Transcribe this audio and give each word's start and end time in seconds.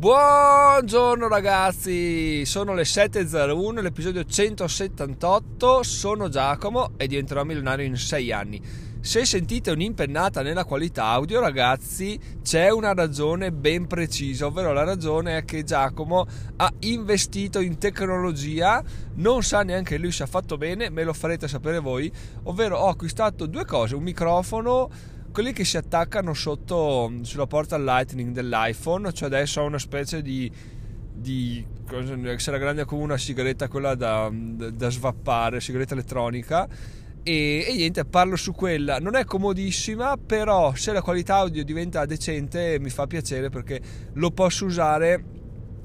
Buongiorno 0.00 1.28
ragazzi, 1.28 2.46
sono 2.46 2.72
le 2.72 2.84
7.01, 2.84 3.82
l'episodio 3.82 4.24
178, 4.24 5.82
sono 5.82 6.30
Giacomo 6.30 6.92
e 6.96 7.06
diventerò 7.06 7.44
milionario 7.44 7.84
in 7.84 7.98
6 7.98 8.32
anni. 8.32 8.62
Se 9.02 9.26
sentite 9.26 9.70
un'impennata 9.72 10.40
nella 10.40 10.64
qualità 10.64 11.04
audio 11.04 11.38
ragazzi 11.38 12.18
c'è 12.42 12.70
una 12.70 12.94
ragione 12.94 13.52
ben 13.52 13.86
precisa, 13.86 14.46
ovvero 14.46 14.72
la 14.72 14.84
ragione 14.84 15.36
è 15.36 15.44
che 15.44 15.64
Giacomo 15.64 16.26
ha 16.56 16.72
investito 16.78 17.60
in 17.60 17.76
tecnologia, 17.76 18.82
non 19.16 19.42
sa 19.42 19.60
neanche 19.60 19.98
lui 19.98 20.12
se 20.12 20.22
ha 20.22 20.26
fatto 20.26 20.56
bene, 20.56 20.88
me 20.88 21.04
lo 21.04 21.12
farete 21.12 21.46
sapere 21.46 21.78
voi, 21.78 22.10
ovvero 22.44 22.78
ho 22.78 22.88
acquistato 22.88 23.44
due 23.44 23.66
cose, 23.66 23.96
un 23.96 24.02
microfono 24.02 24.88
quelli 25.32 25.52
che 25.52 25.64
si 25.64 25.76
attaccano 25.76 26.34
sotto 26.34 27.12
sulla 27.22 27.46
porta 27.46 27.78
Lightning 27.78 28.32
dell'iPhone, 28.32 29.12
cioè 29.12 29.28
adesso 29.28 29.60
ho 29.60 29.64
una 29.64 29.78
specie 29.78 30.22
di, 30.22 30.50
di 31.12 31.64
sarà 32.36 32.58
grande 32.58 32.84
come 32.84 33.02
una 33.02 33.16
sigaretta 33.16 33.68
quella 33.68 33.94
da, 33.94 34.30
da, 34.32 34.90
svappare, 34.90 35.60
sigaretta 35.60 35.94
elettronica 35.94 36.68
e, 37.22 37.64
e, 37.68 37.74
niente, 37.74 38.04
parlo 38.04 38.36
su 38.36 38.52
quella. 38.52 38.98
Non 38.98 39.14
è 39.14 39.24
comodissima, 39.24 40.16
però 40.16 40.74
se 40.74 40.92
la 40.92 41.02
qualità 41.02 41.36
audio 41.36 41.64
diventa 41.64 42.04
decente 42.06 42.78
mi 42.80 42.90
fa 42.90 43.06
piacere 43.06 43.50
perché 43.50 43.80
lo 44.14 44.30
posso 44.30 44.64
usare 44.64 45.24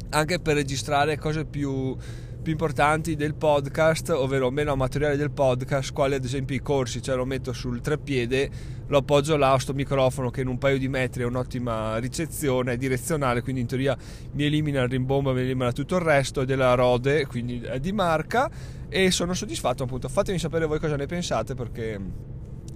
anche 0.10 0.40
per 0.40 0.56
registrare 0.56 1.18
cose 1.18 1.46
più 1.46 1.98
più 2.46 2.54
importanti 2.54 3.16
del 3.16 3.34
podcast, 3.34 4.12
ovvero 4.12 4.52
meno 4.52 4.72
amatoriale 4.72 5.18
del 5.18 5.32
podcast, 5.32 5.92
quali 5.92 6.14
ad 6.14 6.24
esempio 6.24 6.56
i 6.56 6.62
corsi, 6.62 7.02
cioè 7.02 7.16
lo 7.16 7.26
metto 7.26 7.54
sul 7.54 7.82
treppiede, 7.82 8.52
lo 8.88 8.98
appoggio 8.98 9.36
là 9.36 9.54
a 9.54 9.60
sto 9.60 9.74
microfono 9.74 10.30
che 10.30 10.42
in 10.42 10.48
un 10.48 10.58
paio 10.58 10.78
di 10.78 10.88
metri 10.88 11.24
ha 11.24 11.28
un'ottima 11.28 11.98
ricezione, 11.98 12.74
è 12.74 12.78
direzionale, 12.78 13.42
quindi 13.42 13.62
in 13.62 13.68
teoria 13.68 13.98
mi 14.34 14.44
elimina 14.46 14.84
il 14.84 14.90
rimbombo, 14.90 15.34
mi 15.34 15.42
elimina 15.42 15.72
tutto 15.72 15.96
il 15.96 16.02
resto, 16.02 16.46
della 16.46 16.74
Rode, 16.76 17.26
quindi 17.26 17.64
di 17.80 17.92
marca 17.92 18.50
e 18.90 19.12
sono 19.12 19.34
soddisfatto 19.34 19.84
appunto. 19.84 20.08
Fatemi 20.08 20.38
sapere 20.38 20.66
voi 20.66 20.80
cosa 20.80 20.96
ne 20.96 21.06
pensate 21.06 21.56
perché 21.56 22.00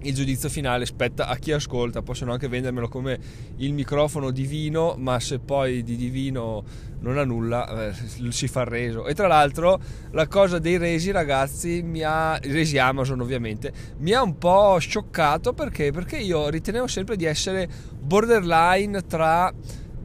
il 0.02 0.14
giudizio 0.14 0.48
finale 0.48 0.86
spetta 0.86 1.26
a 1.26 1.36
chi 1.36 1.52
ascolta, 1.52 2.02
possono 2.02 2.32
anche 2.32 2.48
vendermelo 2.48 2.88
come 2.88 3.18
il 3.56 3.72
microfono 3.72 4.30
divino, 4.30 4.94
ma 4.96 5.20
se 5.20 5.38
poi 5.38 5.82
di 5.82 5.96
divino 5.96 6.64
non 7.00 7.18
ha 7.18 7.24
nulla, 7.24 7.88
eh, 7.88 7.94
si 8.30 8.48
fa 8.48 8.64
reso. 8.64 9.06
E 9.06 9.14
tra 9.14 9.26
l'altro 9.26 9.80
la 10.12 10.26
cosa 10.26 10.58
dei 10.58 10.76
resi, 10.78 11.10
ragazzi, 11.10 11.82
mi 11.82 12.02
ha 12.02 12.38
resi 12.38 12.78
Amazon 12.78 13.20
ovviamente, 13.20 13.72
mi 13.98 14.12
ha 14.12 14.22
un 14.22 14.38
po' 14.38 14.78
scioccato 14.78 15.52
perché? 15.52 15.92
Perché 15.92 16.16
io 16.16 16.48
ritenevo 16.48 16.86
sempre 16.86 17.16
di 17.16 17.24
essere 17.24 17.68
borderline 18.00 19.06
tra 19.06 19.52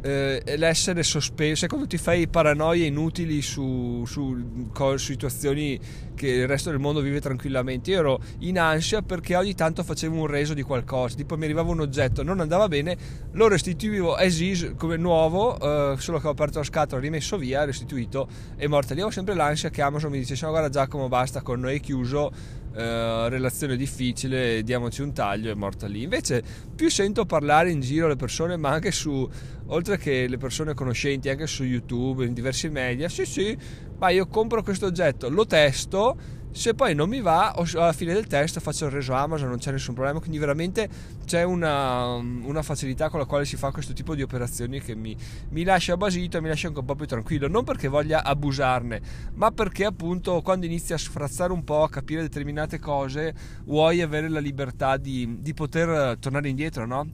eh, 0.06 0.56
l'essere 0.58 1.02
sospeso, 1.02 1.56
se 1.56 1.67
quando 1.67 1.88
ti 1.88 1.98
fai 1.98 2.28
paranoie 2.28 2.86
inutili 2.86 3.42
su, 3.42 4.03
su, 4.06 4.70
situazioni 4.97 5.80
che 6.14 6.28
il 6.28 6.47
resto 6.47 6.70
del 6.70 6.78
mondo 6.78 7.02
vive 7.02 7.20
tranquillamente, 7.20 7.89
io 7.89 8.00
ero 8.00 8.20
in 8.39 8.59
ansia 8.59 9.02
perché 9.02 9.36
ogni 9.36 9.56
tanto 9.56 9.84
facevo 9.84 10.16
un 10.16 10.28
reso 10.28 10.53
di 10.53 10.62
qualcosa, 10.62 11.16
tipo 11.16 11.36
mi 11.38 11.45
arrivava 11.45 11.72
un 11.72 11.80
oggetto, 11.80 12.22
non 12.22 12.39
andava 12.39 12.67
bene, 12.67 12.95
lo 13.31 13.47
restituivo 13.47 14.14
as 14.14 14.39
is 14.39 14.73
come 14.78 14.95
nuovo, 14.95 15.59
eh, 15.59 15.95
solo 15.97 16.19
che 16.19 16.28
ho 16.28 16.31
aperto 16.31 16.59
la 16.59 16.66
scatola, 16.66 17.02
rimesso 17.02 17.38
via, 17.40 17.66
restituito 17.66 18.28
e 18.58 18.67
morta 18.67 18.94
lì. 18.94 19.00
Avevo 19.00 19.09
sempre 19.09 19.34
l'ansia 19.34 19.72
che 19.72 19.81
Amazon 19.81 20.12
mi 20.12 20.19
dicesse, 20.19 20.45
no 20.45 20.52
guarda 20.52 20.69
Giacomo 20.69 21.08
basta 21.08 21.42
con 21.42 21.59
noi 21.59 21.80
chiuso, 21.80 22.31
eh, 22.76 23.30
relazione 23.30 23.78
difficile, 23.78 24.62
diamoci 24.64 25.02
un 25.02 25.14
taglio 25.14 25.50
e 25.50 25.56
morta 25.56 25.88
lì. 25.88 26.04
Invece 26.04 26.44
più 26.76 26.90
sento 26.90 27.26
parlare 27.26 27.72
in 27.72 27.80
giro 27.80 28.08
le 28.08 28.16
persone, 28.16 28.58
ma 28.58 28.70
anche 28.70 28.92
su, 28.92 29.28
oltre 29.68 29.98
che 29.98 30.28
le 30.28 30.38
persone 30.38 30.73
conoscenti, 30.73 31.30
anche 31.30 31.48
su 31.48 31.64
YouTube, 31.64 32.26
in 32.26 32.34
diversi 32.34 32.70
media, 32.70 33.08
sì 33.08 33.26
sì, 33.26 33.58
ma 33.98 34.09
io 34.09 34.28
compro 34.28 34.62
questo 34.62 34.88
oggetto, 34.88 35.30
lo 35.30 35.46
testo 35.46 36.44
se 36.56 36.73
poi 36.73 36.95
non 36.95 37.09
mi 37.09 37.20
va 37.20 37.52
alla 37.52 37.92
fine 37.92 38.14
del 38.14 38.28
test 38.28 38.61
faccio 38.61 38.85
il 38.85 38.91
reso 38.91 39.12
Amazon 39.12 39.50
non 39.50 39.57
c'è 39.57 39.72
nessun 39.72 39.94
problema 39.94 40.19
quindi 40.19 40.38
veramente 40.38 40.88
c'è 41.25 41.44
una, 41.44 42.13
una, 42.13 42.62
facilità 42.62 43.09
con 43.09 43.19
la 43.19 43.25
quale 43.25 43.44
si 43.44 43.57
fa 43.57 43.72
questo 43.72 43.91
tipo 43.91 44.16
di 44.16 44.22
operazioni 44.22 44.79
che 44.79 44.96
mi, 44.96 45.18
mi 45.50 45.66
lascia 45.66 45.97
basito 45.97 46.38
e 46.38 46.41
mi 46.41 46.47
lascia 46.47 46.68
anche 46.68 46.79
un 46.79 46.85
po' 46.85 46.96
più 46.96 47.07
tranquillo 47.07 47.50
non 47.50 47.66
perché 47.66 47.90
voglia 47.90 48.24
abusarne 48.24 49.02
ma 49.34 49.52
perché 49.52 49.84
appunto 49.84 50.41
quando 50.41 50.66
inizi 50.66 50.94
a 50.94 50.97
sfrazzare 50.97 51.52
un 51.52 51.66
po' 51.66 51.84
a 51.84 51.90
capire 51.90 52.22
determinate 52.22 52.79
cose 52.79 53.35
vuoi 53.66 54.02
avere 54.02 54.29
la 54.29 54.40
libertà 54.40 54.96
di, 54.96 55.40
di 55.41 55.53
poter 55.53 56.18
tornare 56.19 56.47
indietro 56.47 56.85
no? 56.85 57.06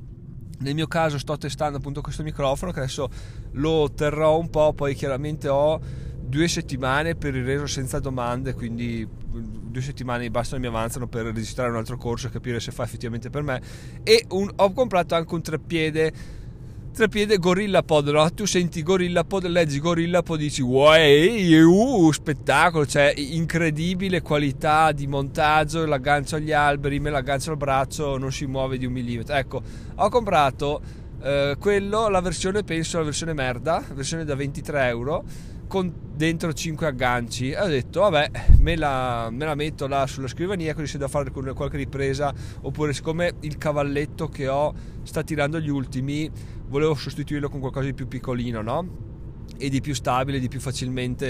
nel 0.60 0.76
mio 0.76 0.86
caso 0.86 1.18
sto 1.18 1.36
testando 1.40 1.80
appunto 1.80 2.02
questo 2.02 2.22
microfono 2.22 2.72
che 2.72 2.80
adesso 2.82 3.10
lo 3.54 3.92
terrò 3.92 4.38
un 4.38 4.52
po' 4.52 4.74
poi 4.74 4.94
chiaramente 4.94 5.48
ho 5.48 6.10
due 6.31 6.47
settimane 6.47 7.16
per 7.16 7.36
il 7.36 7.44
reso 7.44 7.68
senza 7.68 8.00
domande, 8.00 8.53
quindi 8.53 9.06
due 9.06 9.81
settimane 9.81 10.31
bastano 10.31 10.62
mi 10.62 10.68
avanzano 10.68 11.08
per 11.08 11.25
registrare 11.25 11.69
un 11.69 11.75
altro 11.75 11.97
corso 11.97 12.28
e 12.28 12.30
capire 12.31 12.62
se 12.62 12.72
fa 12.72 12.84
effettivamente 12.84 13.30
per 13.30 13.44
me. 13.44 13.62
E 14.03 14.25
un, 14.30 14.50
ho 14.56 14.72
comprato 14.72 15.14
anche 15.14 15.34
un 15.34 15.41
treppiede 15.41 16.40
treppiede 16.94 17.38
Gorilla 17.38 17.84
Pod, 17.84 18.08
no? 18.09 18.34
Tu 18.34 18.46
senti 18.46 18.81
Gorilla 18.81 19.24
Pod, 19.24 19.46
leggi 19.47 19.80
Gorilla 19.80 20.24
Pod, 20.24 20.40
dici 20.40 20.62
wow, 20.62 22.06
uh, 22.06 22.12
spettacolo, 22.12 22.86
cioè 22.86 23.14
incredibile 23.16 24.22
qualità 24.22 24.91
di 24.94 25.08
montaggio, 25.08 25.86
l'aggancio 25.86 26.38
agli 26.38 26.52
alberi, 26.52 27.00
me 27.00 27.09
l'aggancio 27.09 27.52
al 27.52 27.58
braccio, 27.58 28.18
non 28.18 28.31
si 28.31 28.46
muove 28.46 28.78
di 28.78 28.86
un 28.86 28.94
millimetro. 28.94 29.36
Ecco, 29.36 29.62
ho 29.96 30.09
comprato 30.09 30.81
eh, 31.22 31.56
quello, 31.59 32.08
la 32.09 32.22
versione, 32.22 32.64
penso 32.64 33.00
la 33.00 33.06
versione 33.06 33.34
merda, 33.34 33.84
versione 33.94 34.24
da 34.25 34.36
23 34.36 34.88
euro 34.88 35.24
con 35.72 36.11
dentro 36.22 36.54
5 36.54 36.86
agganci 36.86 37.52
ho 37.52 37.66
detto 37.66 38.02
vabbè 38.02 38.30
me 38.59 38.76
la, 38.76 39.30
me 39.32 39.44
la, 39.44 39.56
metto 39.56 39.88
là 39.88 40.06
sulla 40.06 40.28
scrivania 40.28 40.76
così 40.76 40.86
se 40.86 41.00
da 41.00 41.08
fare 41.08 41.32
qualche 41.32 41.78
ripresa 41.78 42.32
oppure 42.62 42.94
siccome 42.94 43.34
il 43.40 43.58
cavalletto 43.58 44.28
che 44.28 44.48
ho 44.48 44.72
sta 45.02 45.24
tirando 45.24 45.59
gli 45.59 45.70
ultimi 45.70 46.30
volevo 46.68 46.94
sostituirlo 46.94 47.50
con 47.50 47.59
qualcosa 47.59 47.88
di 47.88 47.96
più 47.96 48.08
piccolino 48.08 48.62
no? 48.62 49.09
e 49.58 49.70
di 49.70 49.80
più 49.80 49.94
stabile, 49.94 50.40
di 50.40 50.48
più 50.48 50.59
facilmente 50.59 51.28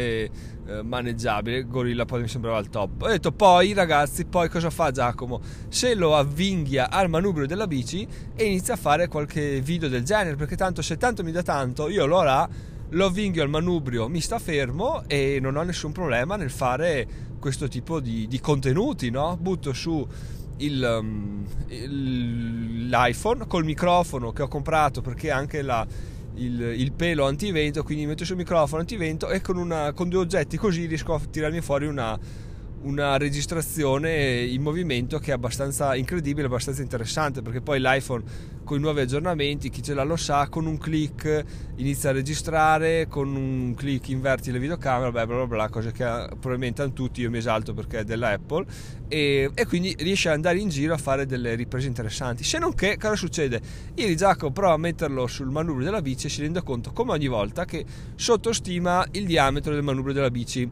eh, 0.66 0.84
maneggiabile. 0.84 1.64
Gorilla 1.64 2.06
poi 2.06 2.22
mi 2.22 2.28
sembrava 2.30 2.60
il 2.60 2.70
top. 2.70 3.02
Ho 3.02 3.08
detto 3.10 3.34
poi 3.34 3.74
ragazzi, 3.74 4.24
poi 4.24 4.48
cosa 4.48 4.70
fa 4.70 4.90
Giacomo? 4.92 5.42
Se 5.68 5.96
lo 5.96 6.16
avvinghia 6.16 6.90
al 6.90 7.10
manubrio 7.10 7.46
della 7.46 7.68
bici 7.68 8.08
e 8.34 8.46
inizia 8.46 8.76
a 8.76 8.78
fare 8.78 9.10
qualche 9.10 9.60
video 9.60 9.90
del 9.90 10.06
genere, 10.06 10.38
perché 10.38 10.56
tanto 10.56 10.82
se 10.82 10.96
tanto 10.96 11.24
mi 11.24 11.34
dà 11.34 11.44
tanto, 11.44 11.90
io 11.90 12.06
lo 12.06 12.20
harà 12.20 12.48
lo 12.92 13.06
avvinghio 13.06 13.44
al 13.44 13.50
manubrio, 13.50 14.08
mi 14.08 14.22
sta 14.22 14.40
fermo 14.40 15.04
e 15.08 15.40
non 15.42 15.56
ho 15.56 15.64
nessun 15.64 15.92
problema 15.92 16.36
nel 16.36 16.52
fare 16.52 17.08
questo 17.40 17.68
tipo 17.68 18.00
di, 18.00 18.28
di 18.28 18.40
contenuti, 18.40 19.10
no? 19.10 19.38
Butto 19.40 19.74
su 19.74 20.06
il, 20.58 20.98
um, 21.00 21.46
il, 21.68 22.88
l'iPhone 22.88 23.48
col 23.48 23.64
microfono 23.64 24.32
che 24.32 24.44
ho 24.44 24.48
comprato 24.48 25.02
perché 25.02 25.32
anche 25.32 25.62
la, 25.62 25.86
il, 26.36 26.62
il, 26.62 26.92
pelo 26.92 27.26
antivento, 27.26 27.84
quindi 27.84 28.06
metto 28.06 28.26
sul 28.26 28.36
microfono 28.36 28.82
antivento 28.82 29.30
e 29.30 29.42
con, 29.42 29.58
una, 29.58 29.94
con 29.94 30.10
due 30.10 30.20
oggetti 30.20 30.58
così 30.58 30.86
riesco 30.86 31.14
a 31.14 31.20
tirarmi 31.20 31.62
fuori 31.62 31.88
una 31.88 32.18
una 32.84 33.18
registrazione 33.18 34.44
in 34.44 34.62
movimento 34.62 35.20
che 35.20 35.32
è 35.32 35.34
abbastanza 35.34 35.96
incredibile, 35.96 36.48
abbastanza 36.48 36.82
interessante 36.82 37.42
perché 37.42 37.62
poi 37.62 37.80
l'iPhone 37.80 38.24
con 38.64 38.78
i 38.78 38.82
nuovi 38.82 39.02
aggiornamenti, 39.02 39.70
chi 39.70 39.84
ce 39.84 39.94
l'ha 39.94 40.04
lo 40.04 40.16
sa, 40.16 40.48
con 40.48 40.66
un 40.66 40.78
clic 40.78 41.44
inizia 41.76 42.10
a 42.10 42.14
registrare, 42.14 43.08
con 43.08 43.36
un 43.36 43.74
clic 43.76 44.10
inverti 44.10 44.52
le 44.52 44.60
videocamere, 44.60 45.12
bla 45.12 45.26
bla 45.26 45.48
bla, 45.48 45.70
cose 45.70 45.92
che 45.92 46.04
probabilmente 46.04 46.82
hanno 46.82 46.94
tutti, 46.94 47.22
io 47.22 47.30
mi 47.30 47.40
esalto 47.40 47.74
perché 47.74 48.00
è 48.00 48.04
della 48.04 48.30
Apple 48.30 48.66
e, 49.08 49.50
e, 49.54 49.66
quindi 49.66 49.96
riesce 50.00 50.30
ad 50.30 50.36
andare 50.36 50.60
in 50.60 50.70
giro 50.70 50.94
a 50.94 50.98
fare 50.98 51.26
delle 51.26 51.56
riprese 51.56 51.88
interessanti. 51.88 52.44
Se 52.44 52.60
non 52.60 52.74
che, 52.74 52.98
cosa 52.98 53.16
succede? 53.16 53.60
Ieri 53.96 54.16
Giacomo 54.16 54.52
prova 54.52 54.74
a 54.74 54.78
metterlo 54.78 55.28
sul 55.28 55.50
manubrio 55.50 55.86
della 55.86 56.02
bici 56.02 56.28
e 56.28 56.30
si 56.30 56.42
rende 56.42 56.64
conto 56.64 56.92
come 56.94 57.12
ogni 57.12 57.28
volta 57.28 57.66
che 57.66 57.84
sottostima 58.16 59.06
il 59.12 59.26
diametro 59.26 59.74
del 59.74 59.84
manubrio 59.84 60.14
della 60.14 60.32
bici 60.32 60.70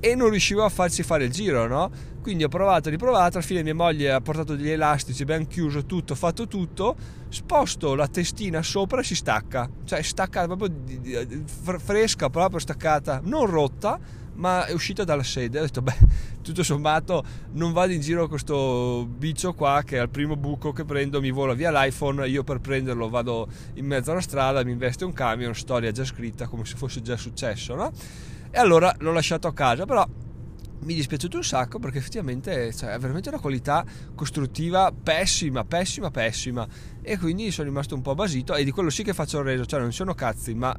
e 0.00 0.14
non 0.14 0.30
riuscivo 0.30 0.64
a 0.64 0.68
farci 0.68 1.02
fare 1.02 1.24
il 1.24 1.30
giro, 1.30 1.66
no? 1.66 1.90
Quindi 2.22 2.44
ho 2.44 2.48
provato 2.48 2.90
riprovato, 2.90 3.36
alla 3.36 3.46
fine 3.46 3.62
mia 3.62 3.74
moglie 3.74 4.12
ha 4.12 4.20
portato 4.20 4.56
degli 4.56 4.70
elastici, 4.70 5.22
abbiamo 5.22 5.46
chiuso 5.46 5.84
tutto, 5.86 6.14
fatto 6.14 6.46
tutto, 6.46 6.96
sposto 7.28 7.94
la 7.94 8.08
testina 8.08 8.62
sopra 8.62 9.00
e 9.00 9.04
si 9.04 9.14
stacca, 9.14 9.68
cioè 9.84 10.02
stacca 10.02 10.46
proprio 10.46 10.70
fresca, 11.78 12.28
proprio 12.28 12.58
staccata, 12.58 13.20
non 13.24 13.46
rotta, 13.46 13.98
ma 14.40 14.64
è 14.64 14.72
uscita 14.72 15.04
dalla 15.04 15.22
sede. 15.22 15.58
Ho 15.58 15.62
detto, 15.62 15.82
beh, 15.82 15.96
tutto 16.42 16.62
sommato 16.62 17.22
non 17.52 17.72
vado 17.72 17.92
in 17.92 18.00
giro 18.00 18.20
con 18.20 18.30
questo 18.30 19.06
bicio 19.06 19.52
qua 19.52 19.82
che 19.84 19.98
al 19.98 20.08
primo 20.08 20.36
buco 20.36 20.72
che 20.72 20.84
prendo 20.84 21.20
mi 21.20 21.30
vola 21.30 21.52
via 21.52 21.70
l'iPhone, 21.70 22.26
io 22.26 22.42
per 22.42 22.58
prenderlo 22.58 23.08
vado 23.08 23.48
in 23.74 23.86
mezzo 23.86 24.10
alla 24.10 24.20
strada, 24.20 24.64
mi 24.64 24.72
investe 24.72 25.04
un 25.04 25.12
camion, 25.12 25.54
storia 25.54 25.92
già 25.92 26.04
scritta 26.04 26.48
come 26.48 26.64
se 26.64 26.76
fosse 26.76 27.02
già 27.02 27.16
successo, 27.16 27.74
no? 27.74 27.92
E 28.50 28.58
allora 28.58 28.94
l'ho 28.98 29.12
lasciato 29.12 29.46
a 29.46 29.52
casa, 29.52 29.84
però 29.84 30.08
mi 30.82 30.94
è 30.94 30.96
dispiaciuto 30.96 31.36
un 31.36 31.44
sacco 31.44 31.78
perché 31.78 31.98
effettivamente 31.98 32.72
cioè, 32.72 32.92
è 32.92 32.98
veramente 32.98 33.28
una 33.28 33.38
qualità 33.38 33.84
costruttiva 34.14 34.90
pessima, 34.90 35.64
pessima, 35.64 36.10
pessima. 36.10 36.66
E 37.02 37.18
quindi 37.18 37.50
sono 37.50 37.68
rimasto 37.68 37.94
un 37.94 38.00
po' 38.00 38.14
basito 38.14 38.54
e 38.54 38.64
di 38.64 38.70
quello 38.70 38.88
sì 38.88 39.02
che 39.02 39.12
faccio 39.12 39.38
il 39.38 39.44
reso, 39.44 39.66
cioè 39.66 39.80
non 39.80 39.92
sono 39.92 40.14
cazzi, 40.14 40.54
ma 40.54 40.74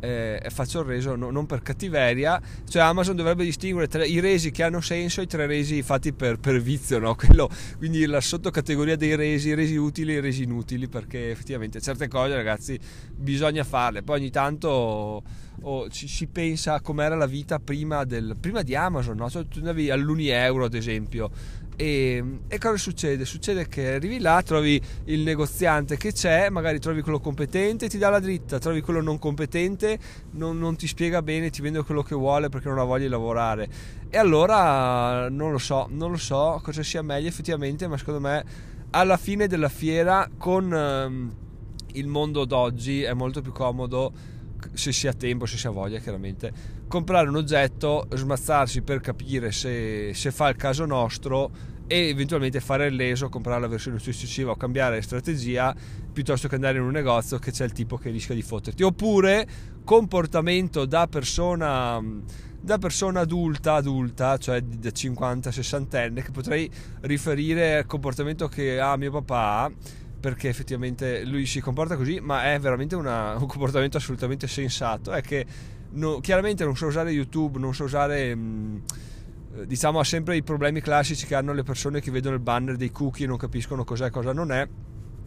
eh, 0.00 0.46
faccio 0.50 0.80
il 0.80 0.86
reso 0.86 1.16
no, 1.16 1.30
non 1.30 1.46
per 1.46 1.62
cattiveria, 1.62 2.40
cioè 2.68 2.82
Amazon 2.82 3.16
dovrebbe 3.16 3.44
distinguere 3.44 3.88
tra 3.88 4.04
i 4.04 4.20
resi 4.20 4.50
che 4.50 4.62
hanno 4.62 4.80
senso 4.80 5.20
e 5.20 5.24
i 5.24 5.26
tre 5.26 5.46
resi 5.46 5.82
fatti 5.82 6.12
per, 6.12 6.38
per 6.38 6.60
vizio, 6.60 6.98
no? 6.98 7.14
Quello, 7.16 7.48
quindi 7.78 8.04
la 8.06 8.20
sottocategoria 8.20 8.96
dei 8.96 9.16
resi, 9.16 9.54
resi 9.54 9.76
utili 9.76 10.16
e 10.16 10.20
resi 10.20 10.44
inutili, 10.44 10.88
perché 10.88 11.30
effettivamente 11.30 11.80
certe 11.80 12.08
cose 12.08 12.34
ragazzi 12.34 12.78
bisogna 13.14 13.64
farle, 13.64 14.02
poi 14.02 14.20
ogni 14.20 14.30
tanto 14.30 15.22
oh, 15.62 15.88
ci, 15.88 16.08
si 16.08 16.26
pensa 16.26 16.74
a 16.74 16.80
com'era 16.80 17.14
la 17.14 17.26
vita 17.26 17.58
prima, 17.58 18.04
del, 18.04 18.36
prima 18.40 18.62
di 18.62 18.74
Amazon, 18.74 19.16
no? 19.16 19.28
cioè, 19.30 19.46
tu 19.46 19.58
andavi 19.58 19.90
all'Uni 19.90 20.28
Euro 20.28 20.64
ad 20.64 20.74
esempio 20.74 21.30
e, 21.80 22.40
e, 22.48 22.58
cosa 22.58 22.76
succede? 22.76 23.24
Succede 23.24 23.68
che 23.68 23.94
arrivi 23.94 24.18
là, 24.18 24.42
trovi 24.42 24.82
il 25.04 25.20
negoziante 25.20 25.96
che 25.96 26.10
c'è, 26.10 26.50
magari 26.50 26.80
trovi 26.80 27.02
quello 27.02 27.20
competente, 27.20 27.88
ti 27.88 27.98
dà 27.98 28.08
la 28.08 28.18
dritta, 28.18 28.58
trovi 28.58 28.80
quello 28.80 29.00
non 29.00 29.20
competente, 29.20 29.96
non, 30.32 30.58
non 30.58 30.74
ti 30.74 30.88
spiega 30.88 31.22
bene, 31.22 31.50
ti 31.50 31.62
vende 31.62 31.84
quello 31.84 32.02
che 32.02 32.16
vuole 32.16 32.48
perché 32.48 32.66
non 32.66 32.80
ha 32.80 32.82
voglia 32.82 33.04
di 33.04 33.10
lavorare. 33.10 33.68
E 34.10 34.18
allora 34.18 35.28
non 35.28 35.52
lo 35.52 35.58
so, 35.58 35.86
non 35.88 36.10
lo 36.10 36.16
so 36.16 36.60
cosa 36.64 36.82
sia 36.82 37.02
meglio 37.02 37.28
effettivamente, 37.28 37.86
ma 37.86 37.96
secondo 37.96 38.18
me 38.18 38.44
alla 38.90 39.16
fine 39.16 39.46
della 39.46 39.68
fiera 39.68 40.28
con 40.36 40.74
ehm, 40.74 41.34
il 41.92 42.06
mondo 42.08 42.44
d'oggi 42.44 43.02
è 43.02 43.12
molto 43.12 43.40
più 43.40 43.52
comodo 43.52 44.12
se 44.72 44.92
si 44.92 45.06
ha 45.06 45.12
tempo, 45.12 45.46
se 45.46 45.56
si 45.56 45.66
ha 45.66 45.70
voglia 45.70 45.98
chiaramente, 45.98 46.52
comprare 46.86 47.28
un 47.28 47.36
oggetto, 47.36 48.06
smazzarsi 48.12 48.82
per 48.82 49.00
capire 49.00 49.52
se, 49.52 50.12
se 50.14 50.30
fa 50.30 50.48
il 50.48 50.56
caso 50.56 50.84
nostro 50.84 51.76
e 51.86 52.08
eventualmente 52.08 52.60
fare 52.60 52.90
leso, 52.90 53.28
comprare 53.28 53.60
la 53.60 53.66
versione 53.66 53.98
successiva 53.98 54.50
o 54.50 54.56
cambiare 54.56 55.00
strategia 55.00 55.74
piuttosto 56.12 56.46
che 56.46 56.54
andare 56.54 56.78
in 56.78 56.84
un 56.84 56.90
negozio 56.90 57.38
che 57.38 57.50
c'è 57.50 57.64
il 57.64 57.72
tipo 57.72 57.96
che 57.96 58.10
rischia 58.10 58.34
di 58.34 58.42
fotterti. 58.42 58.82
Oppure 58.82 59.46
comportamento 59.84 60.84
da 60.84 61.06
persona, 61.06 61.98
da 62.60 62.78
persona 62.78 63.20
adulta, 63.20 63.74
adulta, 63.74 64.36
cioè 64.36 64.60
da 64.60 64.90
50-60enne, 64.90 66.22
che 66.22 66.30
potrei 66.30 66.70
riferire 67.00 67.78
al 67.78 67.86
comportamento 67.86 68.48
che 68.48 68.78
ha 68.78 68.96
mio 68.96 69.10
papà 69.10 69.72
perché 70.20 70.48
effettivamente 70.48 71.24
lui 71.24 71.46
si 71.46 71.60
comporta 71.60 71.96
così, 71.96 72.18
ma 72.20 72.52
è 72.52 72.58
veramente 72.58 72.96
una, 72.96 73.36
un 73.36 73.46
comportamento 73.46 73.96
assolutamente 73.96 74.46
sensato. 74.48 75.12
È 75.12 75.20
che 75.20 75.46
no, 75.90 76.20
chiaramente 76.20 76.64
non 76.64 76.76
sa 76.76 76.86
usare 76.86 77.10
YouTube, 77.10 77.58
non 77.58 77.74
sa 77.74 77.84
usare. 77.84 78.34
Mh, 78.34 78.40
mm, 78.40 79.62
diciamo 79.64 79.98
ha 79.98 80.04
sempre 80.04 80.36
i 80.36 80.42
problemi 80.42 80.80
classici 80.80 81.26
che 81.26 81.34
hanno 81.34 81.52
le 81.52 81.62
persone 81.62 82.00
che 82.00 82.10
vedono 82.10 82.34
il 82.34 82.40
banner 82.40 82.76
dei 82.76 82.90
cookie 82.90 83.24
e 83.24 83.28
non 83.28 83.36
capiscono 83.36 83.84
cos'è 83.84 84.06
e 84.06 84.10
cosa 84.10 84.32
non 84.32 84.52
è. 84.52 84.68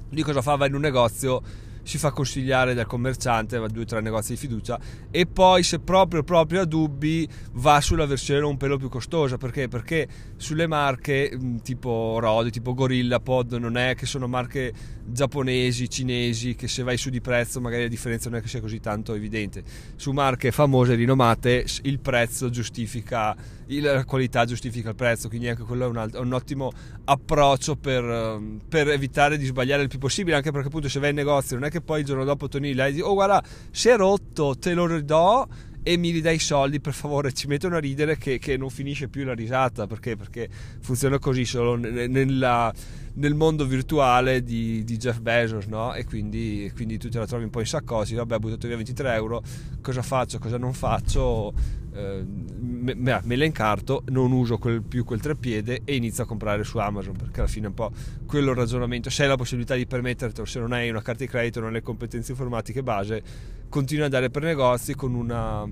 Lui 0.10 0.24
cosa 0.24 0.42
fa? 0.42 0.56
Va 0.56 0.68
in 0.68 0.76
un 0.76 0.82
negozio 0.82 1.42
si 1.84 1.98
fa 1.98 2.12
consigliare 2.12 2.74
dal 2.74 2.86
commerciante, 2.86 3.58
va 3.58 3.66
a 3.66 3.70
due 3.70 3.84
o 3.84 3.86
tre 3.86 4.02
negozi 4.02 4.34
di 4.34 4.38
fiducia 4.38 4.80
e 5.10 5.26
poi 5.26 5.64
se 5.64 5.80
proprio 5.80 6.24
proprio 6.24 6.62
ha 6.62 6.66
dubbi 6.66 7.28
va 7.54 7.82
sulla 7.82 8.06
versione 8.06 8.46
un 8.46 8.58
pelo 8.58 8.78
più 8.78 8.90
costosa 8.90 9.38
perché? 9.38 9.68
Perché 9.68 10.08
sulle 10.38 10.68
marche 10.68 11.32
mm, 11.36 11.58
tipo 11.58 12.18
Rodi, 12.20 12.52
tipo 12.52 12.74
Gorilla 12.74 13.20
Pod 13.20 13.54
non 13.54 13.78
è 13.78 13.96
che 13.96 14.06
sono 14.06 14.28
marche 14.28 14.74
giapponesi, 15.06 15.90
cinesi 15.90 16.56
che 16.56 16.68
se 16.68 16.84
vai 16.84 16.98
su 16.98 17.10
di 17.10 17.22
prezzo 17.22 17.60
magari 17.60 17.84
la 17.84 17.90
differenza 17.90 18.30
non 18.30 18.40
è 18.40 18.42
che 18.42 18.48
sia 18.48 18.62
così 18.62 18.80
tanto 18.80 19.14
evidente. 19.14 19.64
Su 19.96 20.12
marche 20.12 20.52
famose, 20.52 20.96
rinomate, 20.96 21.66
il 21.84 22.00
prezzo 22.00 22.50
giustifica 22.50 23.36
la 23.80 24.04
qualità 24.04 24.44
giustifica 24.46 24.90
il 24.90 24.96
prezzo, 24.96 25.30
quindi 25.30 25.48
anche 25.48 25.64
quello 25.64 25.86
è 25.86 25.88
un, 25.88 25.98
alt- 25.98 26.18
un 26.18 26.34
ottimo 26.34 26.72
approccio 27.06 27.76
per, 27.78 28.04
ehm, 28.04 28.60
per, 28.68 28.90
evitare 28.90 29.38
di 29.38 29.46
sbagliare 29.46 29.84
il 29.84 29.88
più 29.88 30.00
possibile, 30.00 30.36
anche 30.36 30.52
perché 30.52 30.68
appunto 30.68 30.90
se 30.90 31.00
vai 31.00 31.12
in 31.12 31.16
negozio 31.16 31.56
non 31.56 31.66
è 31.66 31.71
che 31.72 31.82
poi 31.82 32.02
il 32.02 32.06
giorno 32.06 32.24
dopo 32.24 32.48
torni 32.48 32.74
là 32.74 32.86
e 32.86 32.92
dici 32.92 33.02
oh 33.02 33.14
guarda 33.14 33.44
si 33.72 33.90
è 33.90 33.96
rotto, 33.96 34.56
te 34.60 34.74
lo 34.74 34.86
ridò 34.86 35.48
e 35.84 35.98
mi 35.98 36.12
ridai 36.12 36.36
i 36.36 36.40
soldi 36.40 36.80
per 36.80 36.94
favore. 36.94 37.34
Ci 37.34 37.48
mettono 37.48 37.78
a 37.78 37.80
ridere 37.80 38.18
che, 38.18 38.38
che 38.38 38.58
non 38.58 38.70
finisce 38.70 39.08
più 39.08 39.24
la 39.24 39.34
risata 39.34 39.88
perché, 39.88 40.16
perché 40.16 40.50
funziona 40.82 41.18
così 41.18 41.46
solo 41.46 41.76
nella, 41.76 42.72
nel 43.14 43.36
mondo 43.36 43.66
virtuale 43.66 44.44
di, 44.44 44.84
di 44.84 44.98
Jeff 44.98 45.20
Bezos 45.20 45.66
no? 45.66 45.94
e 45.94 46.06
quindi, 46.06 46.72
quindi, 46.76 46.98
tu 46.98 47.10
te 47.10 47.20
la 47.20 47.28
trovi 47.28 47.44
un 47.44 47.50
po' 47.50 47.60
in 47.60 47.66
saccosi 47.66 48.16
vabbè 48.16 48.36
ho 48.36 48.40
buttato 48.40 48.68
via 48.68 48.76
23 48.78 49.14
euro 49.14 49.44
cosa 49.82 50.02
faccio 50.02 50.40
cosa 50.40 50.58
non 50.58 50.74
faccio? 50.74 51.54
Eh, 51.94 52.26
me, 52.26 52.94
me, 52.96 53.36
la 53.36 53.44
incarto 53.44 54.04
non 54.08 54.32
uso 54.32 54.58
quel, 54.58 54.82
più 54.82 55.04
quel 55.04 55.20
treppiede 55.20 55.82
e 55.84 55.96
inizio 55.96 56.24
a 56.24 56.26
comprare 56.26 56.64
su 56.64 56.78
Amazon 56.78 57.18
perché 57.18 57.42
alla 57.42 57.50
fine 57.50 57.66
è 57.66 57.70
un 57.70 57.76
po' 57.76 57.92
quello 58.26 58.52
il 58.52 58.58
ragionamento. 58.58 59.10
Se 59.10 59.24
hai 59.24 59.28
la 59.28 59.36
possibilità 59.36 59.76
di 59.76 59.86
permettertelo 59.86 60.46
se 60.46 60.60
non 60.60 60.72
hai 60.72 60.90
una 60.90 61.02
carta 61.02 61.26
di 61.26 61.30
credito 61.30 61.60
non 61.60 61.70
hai 61.70 61.76
le 61.76 61.82
competenze 61.82 62.32
informatiche 62.32 62.82
base 62.82 63.22
continui 63.68 64.06
ad 64.06 64.14
andare 64.14 64.32
per 64.32 64.44
negozi 64.44 64.96
con 64.96 65.14
una 65.14 65.68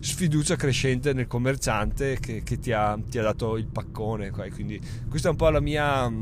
sfiducia 0.00 0.54
crescente 0.54 1.12
nel 1.12 1.26
commerciante 1.26 2.18
che, 2.20 2.42
che 2.44 2.58
ti, 2.58 2.72
ha, 2.72 2.98
ti, 3.08 3.18
ha, 3.18 3.22
dato 3.22 3.56
il 3.56 3.66
paccone 3.66 4.30
quindi 4.30 4.78
questa 5.08 5.28
è 5.28 5.30
un 5.30 5.36
po' 5.36 5.48
la 5.48 5.60
mia, 5.60 6.12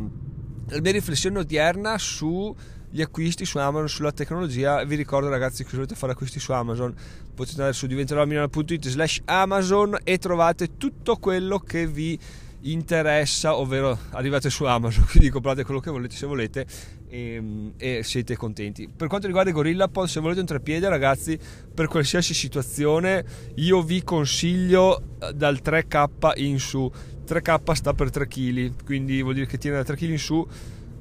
la 0.72 0.80
mia 0.80 0.92
riflessione 0.92 1.38
odierna 1.38 1.98
su 1.98 2.54
gli 2.90 3.00
acquisti 3.00 3.44
su 3.44 3.58
Amazon, 3.58 3.88
sulla 3.88 4.12
tecnologia. 4.12 4.84
Vi 4.84 4.96
ricordo 4.96 5.28
ragazzi 5.28 5.64
che 5.64 5.70
se 5.70 5.76
volete 5.76 5.94
fare 5.94 6.12
acquisti 6.12 6.38
su 6.38 6.52
Amazon 6.52 6.94
potete 7.34 7.56
andare 7.56 7.72
su 7.72 7.86
diventeromilano.it 7.86 8.88
slash 8.88 9.22
Amazon 9.24 9.98
e 10.04 10.18
trovate 10.18 10.76
tutto 10.76 11.16
quello 11.16 11.58
che 11.58 11.86
vi 11.86 12.18
interessa, 12.62 13.56
ovvero 13.56 13.98
arrivate 14.10 14.50
su 14.50 14.64
Amazon, 14.64 15.04
quindi 15.10 15.30
comprate 15.30 15.64
quello 15.64 15.80
che 15.80 15.90
volete 15.90 16.16
se 16.16 16.26
volete 16.26 16.66
e, 17.12 17.72
e 17.76 18.02
siete 18.02 18.36
contenti. 18.36 18.88
Per 18.88 19.06
quanto 19.06 19.26
riguarda 19.26 19.50
i 19.50 19.52
GorillaPod, 19.52 20.06
se 20.06 20.20
volete 20.20 20.40
un 20.40 20.46
trepiede 20.46 20.88
ragazzi, 20.88 21.38
per 21.74 21.86
qualsiasi 21.86 22.32
situazione 22.32 23.24
io 23.56 23.82
vi 23.82 24.02
consiglio 24.02 25.18
eh, 25.20 25.34
dal 25.34 25.60
3K 25.62 26.32
in 26.36 26.58
su. 26.58 26.90
3K 27.26 27.72
sta 27.72 27.92
per 27.92 28.10
3 28.10 28.26
kg, 28.26 28.84
quindi 28.84 29.20
vuol 29.20 29.34
dire 29.34 29.46
che 29.46 29.58
tiene 29.58 29.76
da 29.76 29.84
3 29.84 29.96
kg 29.96 30.08
in 30.08 30.18
su 30.18 30.48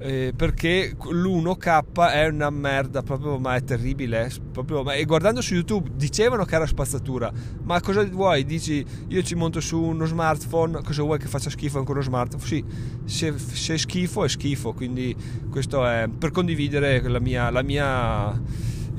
eh, 0.01 0.33
perché 0.35 0.95
l'1K 0.97 2.09
è 2.09 2.27
una 2.27 2.49
merda 2.49 3.03
proprio 3.03 3.37
ma 3.37 3.55
è 3.55 3.63
terribile 3.63 4.31
proprio, 4.51 4.83
ma, 4.83 4.93
e 4.93 5.05
guardando 5.05 5.41
su 5.41 5.53
YouTube 5.53 5.91
dicevano 5.95 6.43
che 6.43 6.55
era 6.55 6.65
spazzatura 6.65 7.31
ma 7.63 7.79
cosa 7.81 8.03
vuoi? 8.03 8.43
Dici 8.43 8.85
io 9.07 9.21
ci 9.21 9.35
monto 9.35 9.59
su 9.59 9.81
uno 9.81 10.05
smartphone 10.05 10.81
cosa 10.83 11.03
vuoi 11.03 11.19
che 11.19 11.27
faccia 11.27 11.49
schifo 11.49 11.77
anche 11.77 11.91
uno 11.91 12.01
smartphone? 12.01 12.43
Sì 12.43 12.63
se, 13.05 13.37
se 13.37 13.75
è 13.75 13.77
schifo 13.77 14.23
è 14.23 14.29
schifo 14.29 14.73
quindi 14.73 15.15
questo 15.49 15.85
è 15.85 16.07
per 16.09 16.31
condividere 16.31 17.01
la 17.07 17.19
mia, 17.19 17.49
la 17.49 17.61
mia 17.61 18.39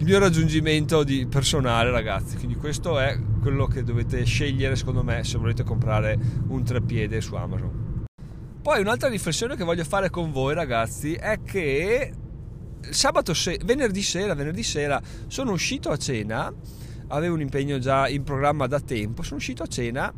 il 0.02 0.08
mio 0.08 0.18
raggiungimento 0.18 1.04
di 1.04 1.26
personale 1.26 1.92
ragazzi. 1.92 2.36
Quindi 2.36 2.56
questo 2.56 2.98
è 2.98 3.16
quello 3.40 3.66
che 3.66 3.84
dovete 3.84 4.24
scegliere 4.24 4.74
secondo 4.74 5.04
me 5.04 5.22
se 5.22 5.38
volete 5.38 5.62
comprare 5.62 6.18
un 6.48 6.64
treppiede 6.64 7.20
su 7.20 7.36
Amazon 7.36 7.81
poi 8.62 8.80
un'altra 8.80 9.08
riflessione 9.08 9.56
che 9.56 9.64
voglio 9.64 9.82
fare 9.82 10.08
con 10.08 10.30
voi 10.30 10.54
ragazzi 10.54 11.14
è 11.14 11.42
che 11.42 12.12
sabato 12.90 13.34
se- 13.34 13.58
venerdì 13.64 14.02
sera, 14.02 14.34
venerdì 14.34 14.62
sera 14.62 15.02
sono 15.26 15.50
uscito 15.50 15.90
a 15.90 15.96
cena, 15.96 16.52
avevo 17.08 17.34
un 17.34 17.40
impegno 17.40 17.80
già 17.80 18.08
in 18.08 18.22
programma 18.22 18.68
da 18.68 18.78
tempo, 18.78 19.22
sono 19.22 19.38
uscito 19.38 19.64
a 19.64 19.66
cena 19.66 20.12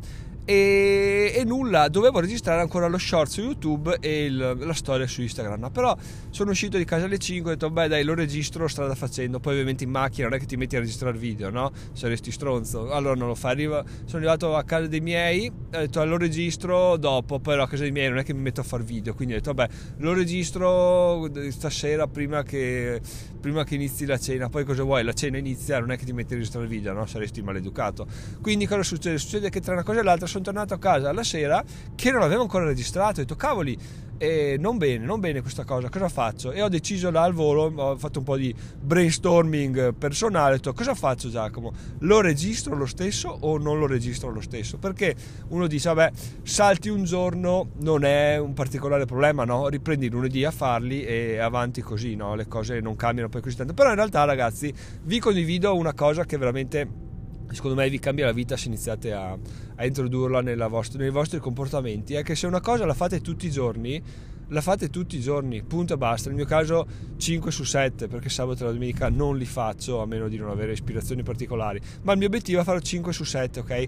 e, 0.45 1.33
e, 1.35 1.43
nulla, 1.43 1.87
dovevo 1.87 2.19
registrare 2.19 2.61
ancora 2.61 2.87
lo 2.87 2.99
short 2.99 3.31
su 3.31 3.41
YouTube 3.41 3.97
e 3.99 4.25
il, 4.25 4.55
la 4.59 4.73
storia 4.73 5.07
su 5.07 5.21
Instagram. 5.21 5.71
Però 5.71 5.97
sono 6.29 6.51
uscito 6.51 6.77
di 6.77 6.85
casa 6.85 7.05
alle 7.05 7.17
5 7.17 7.49
e 7.49 7.53
ho 7.53 7.57
detto, 7.57 7.71
beh 7.71 7.87
dai, 7.87 8.03
lo 8.03 8.13
registro 8.13 8.67
strada 8.67 8.93
facendo. 8.93 9.39
Poi 9.39 9.53
ovviamente 9.53 9.83
in 9.83 9.89
macchina 9.89 10.27
non 10.27 10.37
è 10.37 10.39
che 10.39 10.45
ti 10.45 10.55
metti 10.55 10.75
a 10.75 10.79
registrare 10.79 11.17
video, 11.17 11.49
no? 11.49 11.71
Saresti 11.93 12.31
stronzo. 12.31 12.91
Allora 12.91 13.15
non 13.15 13.27
lo 13.27 13.35
fai. 13.35 13.53
Arrivo, 13.55 13.83
sono 14.05 14.17
arrivato 14.17 14.55
a 14.55 14.63
casa 14.63 14.85
dei 14.85 14.99
miei, 14.99 15.47
ho 15.47 15.79
detto, 15.79 16.03
lo 16.05 16.17
registro 16.17 16.95
dopo, 16.97 17.39
però 17.39 17.63
a 17.63 17.67
casa 17.67 17.81
dei 17.81 17.91
miei 17.91 18.09
non 18.09 18.19
è 18.19 18.23
che 18.23 18.33
mi 18.33 18.41
metto 18.41 18.61
a 18.61 18.63
fare 18.63 18.83
video. 18.83 19.15
Quindi 19.15 19.33
ho 19.33 19.37
detto, 19.37 19.51
vabbè, 19.51 19.73
lo 19.97 20.13
registro 20.13 21.27
stasera 21.49 22.07
prima 22.07 22.43
che, 22.43 23.01
prima 23.41 23.63
che 23.63 23.73
inizi 23.73 24.05
la 24.05 24.19
cena. 24.19 24.47
Poi 24.49 24.63
cosa 24.63 24.83
vuoi? 24.83 25.03
La 25.03 25.13
cena 25.13 25.39
inizia, 25.39 25.79
non 25.79 25.91
è 25.91 25.97
che 25.97 26.05
ti 26.05 26.13
metti 26.13 26.33
a 26.33 26.35
registrare 26.37 26.67
video, 26.67 26.93
no? 26.93 27.07
Saresti 27.07 27.41
maleducato. 27.41 28.05
Quindi 28.41 28.67
cosa 28.67 28.83
succede? 28.83 29.17
Succede 29.17 29.49
che 29.49 29.59
tra 29.59 29.73
una 29.73 29.83
cosa 29.83 30.01
e 30.01 30.03
l'altra 30.03 30.27
sono 30.35 30.43
tornato 30.43 30.73
a 30.73 30.79
casa 30.79 31.09
alla 31.09 31.23
sera 31.23 31.63
che 31.95 32.11
non 32.11 32.21
avevo 32.21 32.41
ancora 32.41 32.65
registrato. 32.65 33.21
Ho 33.21 33.23
detto, 33.23 33.35
cavoli, 33.35 33.77
eh, 34.17 34.55
non 34.59 34.77
bene, 34.77 35.05
non 35.05 35.19
bene 35.19 35.41
questa 35.41 35.63
cosa, 35.63 35.89
cosa 35.89 36.09
faccio? 36.09 36.51
E 36.51 36.61
ho 36.61 36.69
deciso 36.69 37.09
là 37.09 37.23
al 37.23 37.33
volo, 37.33 37.71
ho 37.73 37.97
fatto 37.97 38.19
un 38.19 38.25
po' 38.25 38.37
di 38.37 38.53
brainstorming 38.81 39.93
personale, 39.93 40.53
ho 40.53 40.55
detto, 40.55 40.73
cosa 40.73 40.93
faccio 40.93 41.29
Giacomo? 41.29 41.73
Lo 41.99 42.21
registro 42.21 42.75
lo 42.75 42.85
stesso 42.85 43.29
o 43.29 43.57
non 43.57 43.79
lo 43.79 43.87
registro 43.87 44.29
lo 44.29 44.41
stesso? 44.41 44.77
Perché 44.77 45.15
uno 45.49 45.67
dice, 45.67 45.93
vabbè, 45.93 46.11
salti 46.43 46.89
un 46.89 47.03
giorno, 47.03 47.69
non 47.79 48.03
è 48.03 48.37
un 48.37 48.53
particolare 48.53 49.05
problema, 49.05 49.45
no? 49.45 49.67
Riprendi 49.67 50.09
lunedì 50.09 50.43
a 50.43 50.51
farli 50.51 51.03
e 51.03 51.37
avanti 51.37 51.81
così, 51.81 52.15
no? 52.15 52.35
Le 52.35 52.47
cose 52.47 52.79
non 52.79 52.95
cambiano 52.95 53.29
poi 53.29 53.41
così 53.41 53.55
tanto. 53.55 53.73
Però 53.73 53.89
in 53.89 53.95
realtà, 53.95 54.23
ragazzi, 54.25 54.73
vi 55.03 55.19
condivido 55.19 55.75
una 55.75 55.93
cosa 55.93 56.25
che 56.25 56.37
veramente 56.37 57.04
secondo 57.51 57.75
me 57.75 57.89
vi 57.89 57.99
cambia 57.99 58.25
la 58.25 58.31
vita 58.31 58.57
se 58.57 58.67
iniziate 58.67 59.13
a, 59.13 59.37
a 59.75 59.85
introdurla 59.85 60.41
vostra, 60.67 60.99
nei 60.99 61.09
vostri 61.09 61.39
comportamenti 61.39 62.13
è 62.13 62.23
che 62.23 62.35
se 62.35 62.47
una 62.47 62.61
cosa 62.61 62.85
la 62.85 62.93
fate 62.93 63.21
tutti 63.21 63.47
i 63.47 63.51
giorni 63.51 64.01
la 64.49 64.61
fate 64.61 64.89
tutti 64.89 65.17
i 65.17 65.21
giorni, 65.21 65.63
punto 65.63 65.93
e 65.93 65.97
basta. 65.97 66.27
Nel 66.27 66.37
mio 66.37 66.45
caso 66.45 66.85
5 67.17 67.51
su 67.51 67.63
7, 67.63 68.07
perché 68.07 68.29
sabato 68.29 68.63
e 68.63 68.65
la 68.67 68.73
domenica 68.73 69.09
non 69.09 69.37
li 69.37 69.45
faccio, 69.45 70.01
a 70.01 70.05
meno 70.05 70.27
di 70.27 70.37
non 70.37 70.49
avere 70.49 70.73
ispirazioni 70.73 71.23
particolari. 71.23 71.79
Ma 72.03 72.11
il 72.11 72.19
mio 72.19 72.27
obiettivo 72.27 72.61
è 72.61 72.63
fare 72.63 72.81
5 72.81 73.13
su 73.13 73.23
7, 73.23 73.59
ok? 73.61 73.87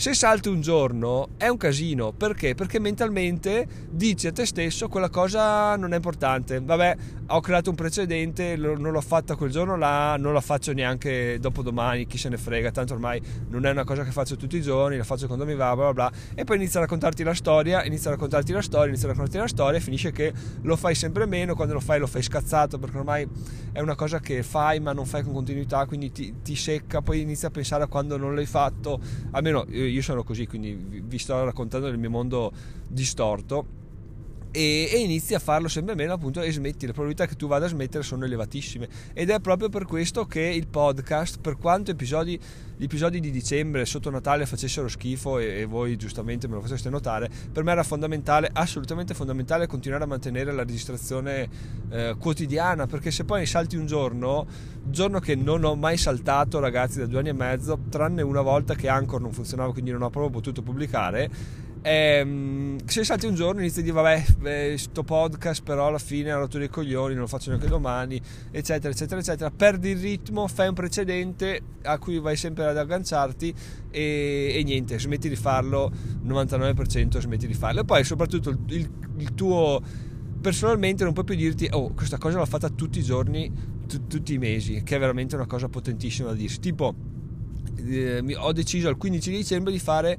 Se 0.00 0.14
salti 0.14 0.48
un 0.48 0.62
giorno 0.62 1.28
è 1.36 1.48
un 1.48 1.58
casino, 1.58 2.12
perché? 2.12 2.54
Perché 2.54 2.78
mentalmente 2.78 3.66
dici 3.90 4.28
a 4.28 4.32
te 4.32 4.46
stesso 4.46 4.88
quella 4.88 5.10
cosa 5.10 5.76
non 5.76 5.92
è 5.92 5.96
importante. 5.96 6.58
Vabbè, 6.58 6.96
ho 7.26 7.40
creato 7.40 7.68
un 7.68 7.76
precedente, 7.76 8.56
non 8.56 8.80
l'ho 8.80 9.00
fatta 9.02 9.34
quel 9.34 9.50
giorno 9.50 9.76
là, 9.76 10.16
non 10.16 10.32
la 10.32 10.40
faccio 10.40 10.72
neanche 10.72 11.36
dopo 11.38 11.60
domani, 11.60 12.06
chi 12.06 12.16
se 12.16 12.30
ne 12.30 12.38
frega, 12.38 12.70
tanto 12.70 12.94
ormai 12.94 13.20
non 13.50 13.66
è 13.66 13.70
una 13.70 13.84
cosa 13.84 14.02
che 14.02 14.10
faccio 14.10 14.36
tutti 14.36 14.56
i 14.56 14.62
giorni, 14.62 14.96
la 14.96 15.04
faccio 15.04 15.26
quando 15.26 15.44
mi 15.44 15.54
va, 15.54 15.74
bla 15.74 15.92
bla 15.92 16.08
bla. 16.08 16.12
E 16.34 16.44
poi 16.44 16.56
inizia 16.56 16.80
a 16.80 16.84
raccontarti 16.84 17.22
la 17.22 17.34
storia, 17.34 17.84
inizia 17.84 18.08
a 18.08 18.14
raccontarti 18.14 18.52
la 18.52 18.62
storia, 18.62 18.88
inizia 18.88 19.06
a 19.06 19.10
raccontarti 19.10 19.38
la 19.38 19.48
storia 19.48 19.78
e 19.78 19.82
finisce 19.82 20.12
che 20.12 20.32
lo 20.62 20.76
fai 20.76 20.94
sempre 20.94 21.26
meno, 21.26 21.54
quando 21.54 21.74
lo 21.74 21.80
fai 21.80 21.98
lo 21.98 22.06
fai 22.06 22.22
scazzato, 22.22 22.78
perché 22.78 22.96
ormai 22.96 23.28
è 23.70 23.80
una 23.80 23.96
cosa 23.96 24.18
che 24.18 24.42
fai 24.42 24.80
ma 24.80 24.94
non 24.94 25.04
fai 25.04 25.22
con 25.22 25.34
continuità, 25.34 25.84
quindi 25.84 26.10
ti, 26.10 26.36
ti 26.42 26.56
secca, 26.56 27.02
poi 27.02 27.20
inizi 27.20 27.44
a 27.44 27.50
pensare 27.50 27.84
a 27.84 27.86
quando 27.86 28.16
non 28.16 28.34
l'hai 28.34 28.46
fatto, 28.46 28.98
almeno 29.32 29.66
io 29.68 29.88
sono 30.00 30.22
così, 30.22 30.46
quindi 30.46 30.72
vi 30.74 31.18
sto 31.18 31.44
raccontando 31.44 31.88
del 31.88 31.98
mio 31.98 32.10
mondo 32.10 32.52
distorto. 32.86 33.78
E, 34.52 34.88
e, 34.90 34.98
inizi 34.98 35.34
a 35.34 35.38
farlo 35.38 35.68
sempre 35.68 35.94
meno 35.94 36.12
appunto 36.12 36.40
e 36.40 36.50
smetti. 36.50 36.86
Le 36.86 36.92
probabilità 36.92 37.26
che 37.26 37.36
tu 37.36 37.46
vada 37.46 37.66
a 37.66 37.68
smettere 37.68 38.02
sono 38.02 38.24
elevatissime. 38.24 38.88
Ed 39.12 39.30
è 39.30 39.40
proprio 39.40 39.68
per 39.68 39.84
questo 39.84 40.26
che 40.26 40.40
il 40.40 40.66
podcast 40.66 41.38
per 41.40 41.56
quanto 41.56 41.90
episodi, 41.90 42.38
gli 42.76 42.84
episodi 42.84 43.20
di 43.20 43.30
dicembre 43.30 43.84
sotto 43.84 44.10
Natale 44.10 44.46
facessero 44.46 44.88
schifo 44.88 45.38
e, 45.38 45.60
e 45.60 45.64
voi 45.64 45.96
giustamente 45.96 46.48
me 46.48 46.54
lo 46.54 46.60
faceste 46.62 46.88
notare 46.88 47.28
per 47.52 47.62
me 47.62 47.72
era 47.72 47.82
fondamentale 47.82 48.48
assolutamente 48.52 49.14
fondamentale 49.14 49.66
continuare 49.66 50.04
a 50.04 50.06
mantenere 50.06 50.52
la 50.52 50.62
registrazione 50.62 51.48
eh, 51.90 52.16
quotidiana. 52.18 52.86
Perché 52.86 53.10
se 53.10 53.24
poi 53.24 53.46
salti 53.46 53.76
un 53.76 53.86
giorno 53.86 54.46
giorno 54.82 55.20
che 55.20 55.34
non 55.34 55.62
ho 55.64 55.76
mai 55.76 55.96
saltato 55.96 56.58
ragazzi 56.58 56.98
da 56.98 57.06
due 57.06 57.18
anni 57.20 57.28
e 57.28 57.34
mezzo 57.34 57.78
tranne 57.90 58.22
una 58.22 58.40
volta 58.40 58.74
che 58.74 58.88
Anchor 58.88 59.20
non 59.20 59.32
funzionava 59.32 59.72
quindi 59.72 59.90
non 59.90 60.02
ho 60.02 60.10
proprio 60.10 60.32
potuto 60.32 60.62
pubblicare 60.62 61.30
Ehm, 61.82 62.76
se 62.84 63.04
salti 63.04 63.24
un 63.26 63.34
giorno 63.34 63.60
inizi 63.60 63.80
a 63.80 63.82
dire 63.82 63.94
vabbè 63.94 64.24
beh, 64.38 64.76
podcast 65.02 65.62
però 65.62 65.86
alla 65.86 65.98
fine 65.98 66.30
ha 66.30 66.36
rotto 66.36 66.58
dei 66.58 66.68
coglioni 66.68 67.14
non 67.14 67.22
lo 67.22 67.26
faccio 67.26 67.48
neanche 67.48 67.68
domani 67.68 68.20
eccetera 68.50 68.92
eccetera 68.92 69.20
eccetera 69.20 69.50
perdi 69.50 69.90
il 69.90 69.98
ritmo 69.98 70.46
fai 70.46 70.68
un 70.68 70.74
precedente 70.74 71.62
a 71.84 71.98
cui 71.98 72.18
vai 72.18 72.36
sempre 72.36 72.66
ad 72.66 72.76
agganciarti 72.76 73.54
e, 73.90 74.52
e 74.54 74.62
niente 74.62 74.98
smetti 74.98 75.30
di 75.30 75.36
farlo 75.36 75.90
99% 76.26 77.18
smetti 77.18 77.46
di 77.46 77.54
farlo. 77.54 77.80
E 77.80 77.84
poi 77.84 78.04
soprattutto 78.04 78.50
il, 78.50 78.58
il, 78.68 78.90
il 79.16 79.34
tuo 79.34 79.80
personalmente 80.40 81.04
non 81.04 81.12
puoi 81.12 81.24
più 81.24 81.34
dirti 81.34 81.68
oh 81.70 81.92
questa 81.92 82.16
cosa 82.16 82.38
l'ho 82.38 82.46
fatta 82.46 82.70
tutti 82.70 82.98
i 82.98 83.02
giorni 83.02 83.52
t- 83.86 84.06
tutti 84.06 84.32
i 84.32 84.38
mesi 84.38 84.82
che 84.82 84.96
è 84.96 84.98
veramente 84.98 85.34
una 85.34 85.46
cosa 85.46 85.68
potentissima 85.68 86.28
da 86.28 86.34
dirsi. 86.34 86.60
Tipo 86.60 86.94
eh, 87.76 88.22
ho 88.36 88.52
deciso 88.52 88.88
il 88.88 88.96
15 88.96 89.30
dicembre 89.30 89.72
di 89.72 89.78
fare 89.78 90.18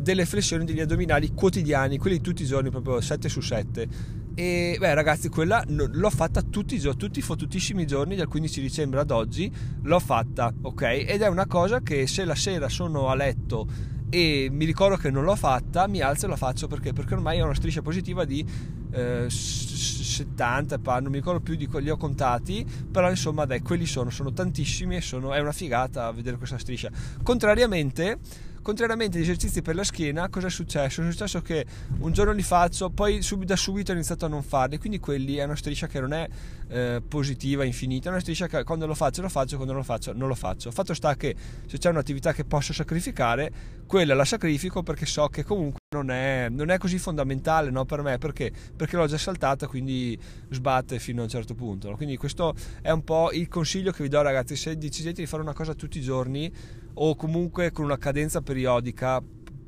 delle 0.00 0.26
flessioni 0.26 0.64
degli 0.64 0.80
addominali 0.80 1.32
quotidiani, 1.32 1.98
quelli 1.98 2.20
tutti 2.20 2.42
i 2.42 2.46
giorni, 2.46 2.70
proprio 2.70 3.00
7 3.00 3.28
su 3.28 3.40
7. 3.40 3.88
E 4.34 4.76
beh, 4.78 4.94
ragazzi, 4.94 5.28
quella 5.28 5.64
l'ho 5.66 6.10
fatta 6.10 6.42
tutti 6.42 6.74
i 6.74 6.78
giorni, 6.78 6.98
tutti 6.98 7.20
i 7.20 7.22
fottutissimi 7.22 7.86
giorni, 7.86 8.16
dal 8.16 8.28
15 8.28 8.60
dicembre 8.60 9.00
ad 9.00 9.10
oggi, 9.10 9.50
l'ho 9.82 9.98
fatta, 9.98 10.52
ok? 10.62 10.82
Ed 10.82 11.22
è 11.22 11.28
una 11.28 11.46
cosa 11.46 11.80
che 11.80 12.06
se 12.06 12.24
la 12.24 12.34
sera 12.34 12.68
sono 12.68 13.08
a 13.08 13.14
letto 13.14 13.66
e 14.08 14.48
mi 14.50 14.64
ricordo 14.64 14.96
che 14.96 15.10
non 15.10 15.24
l'ho 15.24 15.34
fatta, 15.36 15.88
mi 15.88 16.00
alzo 16.00 16.26
e 16.26 16.28
la 16.28 16.36
faccio 16.36 16.68
perché? 16.68 16.92
Perché 16.92 17.14
ormai 17.14 17.40
ho 17.40 17.44
una 17.44 17.54
striscia 17.54 17.82
positiva 17.82 18.24
di 18.24 18.44
eh, 18.92 19.26
70, 19.28 20.78
non 21.00 21.10
mi 21.10 21.16
ricordo 21.16 21.40
più 21.40 21.56
di 21.56 21.66
quelli 21.66 21.90
ho 21.90 21.96
contati, 21.96 22.64
però 22.90 23.10
insomma 23.10 23.44
dai, 23.46 23.60
quelli 23.60 23.86
sono, 23.86 24.10
sono 24.10 24.32
tantissimi 24.32 24.96
e 24.96 25.00
sono, 25.00 25.32
è 25.32 25.40
una 25.40 25.52
figata 25.52 26.10
vedere 26.12 26.36
questa 26.36 26.58
striscia. 26.58 26.90
Contrariamente 27.22 28.18
Contrariamente 28.66 29.18
agli 29.18 29.22
esercizi 29.22 29.62
per 29.62 29.76
la 29.76 29.84
schiena, 29.84 30.28
cosa 30.28 30.48
è 30.48 30.50
successo? 30.50 31.00
È 31.00 31.08
successo 31.08 31.40
che 31.40 31.64
un 32.00 32.10
giorno 32.10 32.32
li 32.32 32.42
faccio, 32.42 32.90
poi 32.90 33.20
da 33.44 33.54
subito 33.54 33.92
ho 33.92 33.94
iniziato 33.94 34.24
a 34.24 34.28
non 34.28 34.42
farli, 34.42 34.76
quindi 34.78 34.98
quelli 34.98 35.36
è 35.36 35.44
una 35.44 35.54
striscia 35.54 35.86
che 35.86 36.00
non 36.00 36.12
è 36.12 36.28
eh, 36.66 37.00
positiva, 37.06 37.62
infinita, 37.62 38.08
è 38.08 38.10
una 38.10 38.20
striscia 38.20 38.48
che 38.48 38.64
quando 38.64 38.86
lo 38.86 38.94
faccio 38.96 39.22
lo 39.22 39.28
faccio, 39.28 39.54
quando 39.54 39.72
non 39.72 39.82
lo 39.82 39.86
faccio 39.86 40.12
non 40.14 40.26
lo 40.26 40.34
faccio. 40.34 40.72
Fatto 40.72 40.94
sta 40.94 41.14
che 41.14 41.36
se 41.64 41.78
c'è 41.78 41.90
un'attività 41.90 42.32
che 42.32 42.44
posso 42.44 42.72
sacrificare, 42.72 43.52
quella 43.86 44.14
la 44.14 44.24
sacrifico 44.24 44.82
perché 44.82 45.06
so 45.06 45.28
che 45.28 45.44
comunque 45.44 45.78
non 45.94 46.10
è, 46.10 46.48
non 46.50 46.70
è 46.70 46.78
così 46.78 46.98
fondamentale 46.98 47.70
no, 47.70 47.84
per 47.84 48.02
me, 48.02 48.18
perché? 48.18 48.50
Perché 48.74 48.96
l'ho 48.96 49.06
già 49.06 49.16
saltata, 49.16 49.68
quindi 49.68 50.18
sbatte 50.50 50.98
fino 50.98 51.20
a 51.20 51.22
un 51.22 51.30
certo 51.30 51.54
punto. 51.54 51.90
No? 51.90 51.94
Quindi 51.96 52.16
questo 52.16 52.52
è 52.82 52.90
un 52.90 53.04
po' 53.04 53.30
il 53.30 53.46
consiglio 53.46 53.92
che 53.92 54.02
vi 54.02 54.08
do 54.08 54.20
ragazzi, 54.22 54.56
se 54.56 54.76
decidete 54.76 55.20
di 55.20 55.28
fare 55.28 55.42
una 55.42 55.54
cosa 55.54 55.72
tutti 55.72 55.98
i 55.98 56.02
giorni, 56.02 56.52
o 56.98 57.14
comunque 57.16 57.70
con 57.70 57.84
una 57.84 57.98
cadenza 57.98 58.40
periodica 58.42 59.22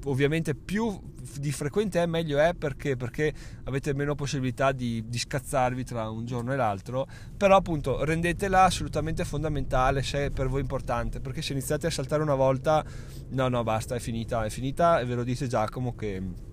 ovviamente 0.05 0.55
più 0.55 0.99
di 1.39 1.53
frequente 1.53 2.01
è 2.03 2.07
meglio 2.07 2.39
è 2.39 2.55
perché, 2.55 2.97
perché 2.97 3.33
avete 3.65 3.93
meno 3.95 4.15
possibilità 4.15 4.73
di, 4.73 5.05
di, 5.07 5.19
scazzarvi 5.19 5.85
tra 5.85 6.09
un 6.09 6.25
giorno 6.25 6.53
e 6.53 6.57
l'altro 6.57 7.07
però 7.37 7.57
appunto 7.57 8.05
rendetela 8.05 8.63
assolutamente 8.63 9.25
fondamentale 9.25 10.03
se 10.03 10.27
è 10.27 10.31
per 10.31 10.49
voi 10.49 10.61
importante 10.61 11.21
perché 11.21 11.43
se 11.43 11.53
iniziate 11.53 11.89
a 11.89 11.91
saltare 11.91 12.23
una 12.23 12.35
volta 12.35 12.85
no 13.31 13.49
no 13.49 13.63
basta 13.63 13.95
è 13.97 13.99
finita 13.99 14.45
è 14.45 14.51
finita 14.51 15.01
e 15.01 15.05
ve 15.05 15.15
lo 15.15 15.25
dice 15.25 15.47
Giacomo 15.47 15.95
che 15.95 16.47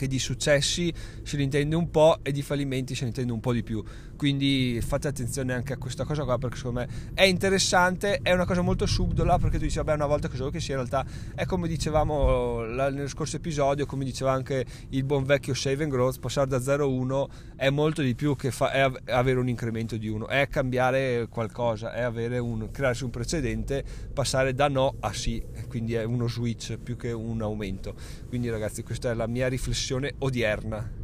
che 0.00 0.06
di 0.06 0.18
successi 0.18 0.90
se 1.22 1.36
ne 1.36 1.42
intende 1.42 1.76
un 1.76 1.90
po' 1.90 2.20
e 2.22 2.32
di 2.32 2.40
fallimenti 2.40 2.94
se 2.94 3.02
ne 3.02 3.08
intende 3.08 3.32
un 3.32 3.40
po' 3.40 3.52
di 3.52 3.62
più. 3.62 3.84
Quindi 4.20 4.78
fate 4.82 5.08
attenzione 5.08 5.54
anche 5.54 5.72
a 5.72 5.78
questa 5.78 6.04
cosa 6.04 6.24
qua 6.24 6.36
perché 6.36 6.58
secondo 6.58 6.80
me 6.80 6.88
è 7.14 7.22
interessante, 7.22 8.18
è 8.20 8.34
una 8.34 8.44
cosa 8.44 8.60
molto 8.60 8.84
subdola 8.84 9.38
perché 9.38 9.56
tu 9.56 9.64
dici 9.64 9.78
vabbè 9.78 9.94
una 9.94 10.04
volta 10.04 10.28
che 10.28 10.36
so 10.36 10.50
che 10.50 10.60
sia 10.60 10.74
in 10.74 10.86
realtà 10.86 11.10
è 11.34 11.46
come 11.46 11.66
dicevamo 11.66 12.60
nello 12.66 13.08
scorso 13.08 13.36
episodio, 13.36 13.86
come 13.86 14.04
diceva 14.04 14.32
anche 14.32 14.66
il 14.90 15.04
buon 15.04 15.24
vecchio 15.24 15.54
save 15.54 15.84
and 15.84 15.90
growth, 15.90 16.20
passare 16.20 16.48
da 16.48 16.60
0 16.60 16.84
a 16.84 16.86
1 16.86 17.28
è 17.56 17.70
molto 17.70 18.02
di 18.02 18.14
più 18.14 18.36
che 18.36 18.50
fa, 18.50 18.70
è 18.72 18.92
avere 19.06 19.38
un 19.38 19.48
incremento 19.48 19.96
di 19.96 20.08
1, 20.08 20.28
è 20.28 20.48
cambiare 20.48 21.26
qualcosa, 21.30 21.94
è 21.94 22.04
un, 22.40 22.70
crearsi 22.70 23.04
un 23.04 23.10
precedente, 23.10 23.82
passare 24.12 24.52
da 24.52 24.68
no 24.68 24.96
a 25.00 25.14
sì, 25.14 25.42
quindi 25.66 25.94
è 25.94 26.04
uno 26.04 26.28
switch 26.28 26.76
più 26.76 26.94
che 26.98 27.10
un 27.10 27.40
aumento. 27.40 27.94
Quindi 28.28 28.50
ragazzi 28.50 28.82
questa 28.82 29.12
è 29.12 29.14
la 29.14 29.26
mia 29.26 29.48
riflessione 29.48 30.12
odierna. 30.18 30.99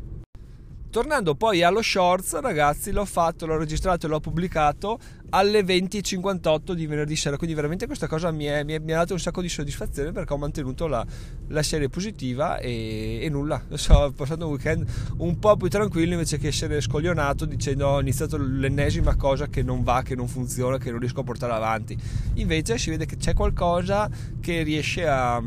Tornando 0.96 1.34
poi 1.34 1.62
allo 1.62 1.82
shorts, 1.82 2.40
ragazzi, 2.40 2.90
l'ho 2.90 3.04
fatto, 3.04 3.44
l'ho 3.44 3.58
registrato 3.58 4.06
e 4.06 4.08
l'ho 4.08 4.18
pubblicato 4.18 4.98
alle 5.30 5.62
20.58 5.62 6.72
di 6.72 6.86
venerdì 6.86 7.16
sera. 7.16 7.36
Quindi, 7.36 7.54
veramente 7.54 7.86
questa 7.86 8.06
cosa 8.06 8.30
mi, 8.30 8.44
è, 8.44 8.64
mi, 8.64 8.74
è, 8.74 8.78
mi 8.78 8.92
ha 8.92 8.98
dato 8.98 9.12
un 9.12 9.18
sacco 9.18 9.40
di 9.40 9.48
soddisfazione 9.48 10.12
perché 10.12 10.32
ho 10.32 10.38
mantenuto 10.38 10.86
la, 10.86 11.04
la 11.48 11.62
serie 11.62 11.88
positiva 11.88 12.58
e, 12.58 13.20
e 13.22 13.28
nulla. 13.28 13.62
Sto 13.74 14.12
passando 14.16 14.46
un 14.46 14.52
weekend 14.52 14.86
un 15.18 15.38
po' 15.38 15.56
più 15.56 15.68
tranquillo 15.68 16.12
invece 16.12 16.38
che 16.38 16.48
essere 16.48 16.80
scoglionato 16.80 17.44
dicendo 17.44 17.86
ho 17.88 18.00
iniziato 18.00 18.36
l'ennesima 18.36 19.16
cosa 19.16 19.48
che 19.48 19.62
non 19.62 19.82
va, 19.82 20.02
che 20.02 20.14
non 20.14 20.28
funziona, 20.28 20.78
che 20.78 20.90
non 20.90 21.00
riesco 21.00 21.20
a 21.20 21.24
portare 21.24 21.52
avanti. 21.52 21.96
Invece 22.34 22.78
si 22.78 22.90
vede 22.90 23.06
che 23.06 23.16
c'è 23.16 23.34
qualcosa 23.34 24.08
che 24.40 24.62
riesce 24.62 25.06
a 25.06 25.42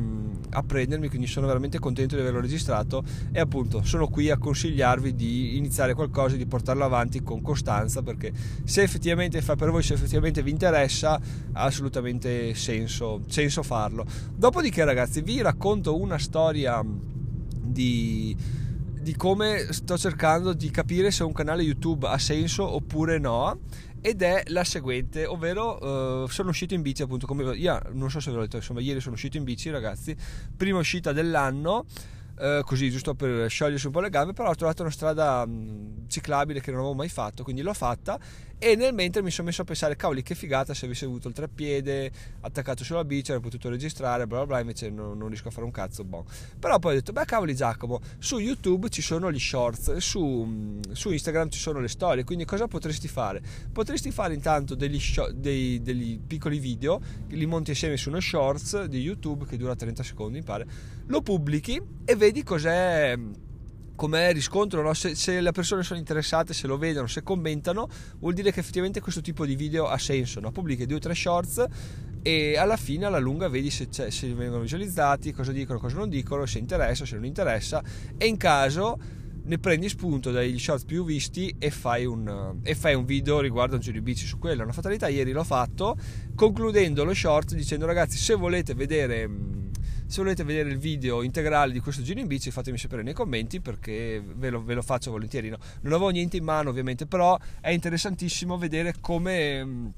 a 0.52 0.64
prendermi, 0.64 1.10
quindi 1.10 1.28
sono 1.28 1.48
veramente 1.48 1.80
contento 1.80 2.16
di 2.16 2.22
averlo 2.22 2.42
registrato 2.42 3.04
e 3.32 3.40
appunto 3.40 3.84
sono 3.84 4.08
qui 4.08 4.30
a 4.30 4.38
consigliarvi 4.38 5.14
di 5.14 5.58
iniziare 5.58 5.94
qualcosa, 5.94 6.36
di 6.36 6.46
portarlo 6.46 6.84
avanti 6.84 7.22
con 7.22 7.42
costanza 7.42 8.02
perché 8.02 8.32
se 8.64 8.82
effettivamente 8.82 9.42
fa 9.42 9.56
per 9.56 9.69
voi, 9.72 9.84
se 9.84 9.94
effettivamente 9.94 10.44
vi 10.44 10.52
interessa, 10.52 11.20
ha 11.54 11.64
assolutamente 11.64 12.54
senso, 12.54 13.22
senso 13.28 13.64
farlo. 13.64 14.06
Dopodiché 14.36 14.84
ragazzi 14.84 15.22
vi 15.22 15.42
racconto 15.42 16.00
una 16.00 16.18
storia 16.18 16.84
di 16.86 18.36
di 19.02 19.16
come 19.16 19.72
sto 19.72 19.98
cercando 19.98 20.54
di 20.54 20.70
capire 20.70 21.10
se 21.10 21.24
un 21.24 21.32
canale 21.32 21.64
YouTube 21.64 22.08
ha 22.08 22.18
senso 22.18 22.64
oppure 22.68 23.18
no 23.18 23.60
ed 24.02 24.22
è 24.22 24.44
la 24.48 24.64
seguente, 24.64 25.26
ovvero 25.26 26.24
uh, 26.24 26.28
sono 26.28 26.50
uscito 26.50 26.74
in 26.74 26.82
bici 26.82 27.02
appunto 27.02 27.26
come 27.26 27.56
io 27.56 27.82
non 27.94 28.12
so 28.12 28.20
se 28.20 28.30
ve 28.30 28.38
l'ho 28.38 28.44
detto, 28.44 28.58
insomma 28.58 28.82
ieri 28.82 29.00
sono 29.02 29.16
uscito 29.16 29.38
in 29.38 29.44
bici 29.44 29.70
ragazzi, 29.70 30.16
prima 30.56 30.80
uscita 30.80 31.12
dell'anno 31.12 31.86
eh, 32.40 32.62
così 32.66 32.90
giusto 32.90 33.16
per 33.16 33.50
sciogliersi 33.50 33.88
un 33.88 33.92
po' 33.92 34.00
le 34.00 34.10
gambe, 34.10 34.34
però 34.34 34.50
ho 34.50 34.56
trovato 34.56 34.82
una 34.82 34.92
strada 34.92 35.46
mh, 35.46 36.08
ciclabile 36.08 36.62
che 36.62 36.72
non 36.72 36.80
avevo 36.80 36.96
mai 36.96 37.10
fatto, 37.10 37.44
quindi 37.44 37.62
l'ho 37.62 37.74
fatta 37.74 38.20
e 38.62 38.76
nel 38.76 38.94
mentre 38.94 39.22
mi 39.22 39.32
sono 39.32 39.48
messo 39.48 39.62
a 39.62 39.66
pensare, 39.66 39.96
cavoli 39.96 40.22
che 40.22 40.36
figata 40.36 40.74
se 40.74 40.86
avessi 40.86 41.06
avuto 41.06 41.30
il 41.30 41.34
treppiede 41.34 42.12
attaccato 42.42 42.84
sulla 42.84 43.06
bici, 43.06 43.32
avrei 43.32 43.42
potuto 43.42 43.70
registrare, 43.70 44.28
bla 44.28 44.40
bla 44.40 44.46
bla, 44.48 44.60
invece 44.60 44.90
non, 44.90 45.18
non 45.18 45.30
riesco 45.30 45.48
a 45.48 45.52
fare 45.52 45.66
un 45.66 45.72
cazzo, 45.72 46.04
bon. 46.04 46.26
Però 46.60 46.78
poi 46.78 46.92
ho 46.92 46.96
detto, 46.96 47.14
beh 47.14 47.24
cavoli 47.24 47.56
Giacomo, 47.56 48.02
su 48.18 48.38
YouTube 48.38 48.90
ci 48.90 49.02
sono 49.02 49.32
gli 49.32 49.40
shorts, 49.40 49.96
su, 49.98 50.78
su 50.92 51.10
Instagram 51.10 51.50
ci 51.50 51.58
sono 51.58 51.80
le 51.80 51.88
storie, 51.88 52.26
quindi 52.26 52.44
cosa 52.44 52.68
potresti 52.68 53.08
fare? 53.08 53.42
Potresti 53.72 54.12
fare 54.12 54.34
intanto 54.34 54.76
degli, 54.76 55.00
show, 55.00 55.32
dei, 55.32 55.82
degli 55.82 56.20
piccoli 56.20 56.60
video, 56.60 57.00
li 57.30 57.46
monti 57.46 57.72
assieme 57.72 57.96
su 57.96 58.10
uno 58.10 58.20
shorts 58.20 58.84
di 58.84 59.00
YouTube 59.00 59.46
che 59.46 59.56
dura 59.56 59.74
30 59.74 60.04
secondi, 60.04 60.40
mi 60.40 60.44
pare, 60.44 60.68
lo 61.06 61.22
pubblichi 61.22 61.82
e 62.04 62.16
vedi 62.16 62.29
cos'è 62.44 63.18
come 64.00 64.32
riscontro, 64.32 64.82
no? 64.82 64.94
se, 64.94 65.14
se, 65.14 65.42
le 65.42 65.52
persone 65.52 65.84
sono 65.84 66.00
interessate, 66.00 66.54
se 66.54 66.68
lo 66.68 66.78
vedono, 66.78 67.06
se 67.08 67.22
commentano, 67.22 67.90
vuol 68.20 68.34
dire 68.34 68.50
che 68.54 68.62
effettivamente 68.62 69.02
questo 69.02 69.20
tipo 69.20 69.46
di 69.46 69.58
video 69.58 69.88
ha 69.88 69.98
senso. 69.98 70.40
No? 70.40 70.52
Pubblichi 70.52 70.86
due 70.86 70.96
o 70.96 71.00
tre 71.00 71.14
shorts 71.14 71.66
e 72.22 72.58
alla 72.58 72.78
fine 72.78 73.06
alla 73.06 73.20
lunga 73.20 73.50
vedi 73.50 73.70
se, 73.70 73.90
se, 73.90 74.34
vengono 74.34 74.62
visualizzati, 74.62 75.34
cosa 75.34 75.52
dicono, 75.52 75.80
cosa 75.80 75.98
non 75.98 76.08
dicono, 76.08 76.46
se 76.46 76.60
interessa, 76.60 77.06
se 77.06 77.16
non 77.16 77.26
interessa 77.26 77.84
e 78.18 78.26
in 78.26 78.38
caso 78.38 78.98
ne 79.44 79.58
prendi 79.58 79.90
spunto 79.90 80.32
dagli 80.32 80.58
shorts 80.58 80.86
più 80.86 81.04
visti 81.04 81.54
e 81.60 81.70
fai 81.70 82.06
un, 82.06 82.60
e 82.64 82.76
fai 82.76 82.94
un 82.94 83.04
video 83.04 83.42
riguardo 83.42 83.76
un 83.76 83.82
giro 83.82 83.98
di 83.98 84.02
bici 84.02 84.26
su 84.26 84.40
quello. 84.40 84.64
Una 84.64 84.72
fatalità 84.72 85.10
ieri 85.10 85.34
l'ho 85.34 85.44
fatto 85.44 85.98
concludendo 86.36 87.04
lo 87.04 87.14
short 87.14 87.54
dicendo 87.54 87.86
ragazzi 87.86 88.18
se 88.18 88.36
volete 88.36 88.74
vedere 88.76 89.30
se 90.10 90.24
volete 90.24 90.44
vedere 90.44 90.70
il 90.70 90.80
video 90.80 91.22
integrale 91.22 91.72
di 91.72 91.80
questo 91.80 92.02
giro 92.02 92.20
in 92.20 92.26
bici 92.26 92.50
fatemi 92.50 92.80
sapere 92.80 93.04
nei 93.04 93.14
commenti 93.14 93.62
perché 93.62 94.20
ve 94.26 94.50
lo, 94.50 94.64
ve 94.64 94.74
lo 94.74 94.82
faccio 94.82 95.12
volentieri. 95.12 95.50
No? 95.50 95.58
Non 95.82 95.94
avevo 95.94 96.10
niente 96.10 96.36
in 96.36 96.44
mano 96.44 96.72
ovviamente, 96.72 97.06
però 97.06 97.38
è 97.62 97.70
interessantissimo 97.70 98.58
vedere 98.58 98.96
come 99.00 99.94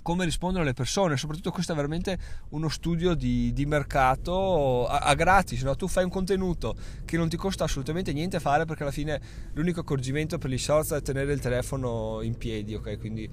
come 0.00 0.24
rispondono 0.24 0.64
le 0.64 0.72
persone, 0.72 1.18
soprattutto 1.18 1.50
questo 1.50 1.72
è 1.72 1.74
veramente 1.74 2.18
uno 2.50 2.70
studio 2.70 3.12
di, 3.12 3.52
di 3.52 3.66
mercato 3.66 4.86
a, 4.86 5.00
a 5.00 5.14
gratis, 5.14 5.60
no? 5.64 5.76
tu 5.76 5.86
fai 5.86 6.04
un 6.04 6.08
contenuto 6.08 6.74
che 7.04 7.18
non 7.18 7.28
ti 7.28 7.36
costa 7.36 7.64
assolutamente 7.64 8.14
niente 8.14 8.40
fare 8.40 8.64
perché 8.64 8.84
alla 8.84 8.92
fine 8.92 9.20
l'unico 9.52 9.80
accorgimento 9.80 10.38
per 10.38 10.48
gli 10.48 10.56
shorts 10.56 10.92
è 10.92 11.02
tenere 11.02 11.34
il 11.34 11.40
telefono 11.40 12.20
in 12.22 12.38
piedi, 12.38 12.74
ok? 12.74 12.98
Quindi 12.98 13.28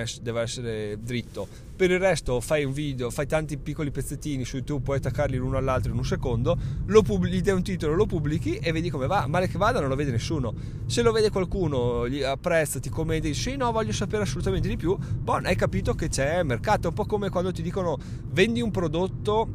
essere, 0.00 0.22
deve 0.22 0.40
essere 0.42 0.98
dritto. 1.00 1.48
Per 1.74 1.90
il 1.90 1.98
resto 1.98 2.40
fai 2.40 2.64
un 2.64 2.72
video, 2.72 3.10
fai 3.10 3.26
tanti 3.26 3.56
piccoli 3.56 3.90
pezzettini 3.90 4.44
su 4.44 4.56
YouTube, 4.56 4.82
puoi 4.84 4.98
attaccarli 4.98 5.36
l'uno 5.36 5.56
all'altro 5.56 5.90
in 5.90 5.98
un 5.98 6.04
secondo, 6.04 6.56
lo 6.86 7.02
pubblichi, 7.02 7.36
gli 7.36 7.40
dai 7.40 7.54
un 7.54 7.62
titolo, 7.62 7.94
lo 7.94 8.06
pubblichi 8.06 8.56
e 8.56 8.70
vedi 8.70 8.90
come 8.90 9.06
va. 9.06 9.26
Male 9.26 9.48
che 9.48 9.56
vada 9.56 9.80
non 9.80 9.88
lo 9.88 9.96
vede 9.96 10.10
nessuno. 10.10 10.54
Se 10.86 11.00
lo 11.00 11.10
vede 11.10 11.30
qualcuno, 11.30 12.06
gli 12.06 12.22
apprezza, 12.22 12.78
ti 12.78 12.90
commenta, 12.90 13.26
dice 13.26 13.50
sì 13.50 13.56
no 13.56 13.72
voglio 13.72 13.92
sapere 13.92 14.24
assolutamente 14.24 14.68
di 14.68 14.76
più, 14.76 14.96
bon, 14.96 15.46
hai 15.46 15.56
capito 15.56 15.94
che 15.94 16.02
che 16.02 16.08
c'è 16.08 16.42
mercato, 16.42 16.86
è 16.86 16.88
un 16.88 16.94
po' 16.94 17.04
come 17.04 17.30
quando 17.30 17.52
ti 17.52 17.62
dicono 17.62 17.96
vendi 18.30 18.60
un 18.60 18.72
prodotto 18.72 19.48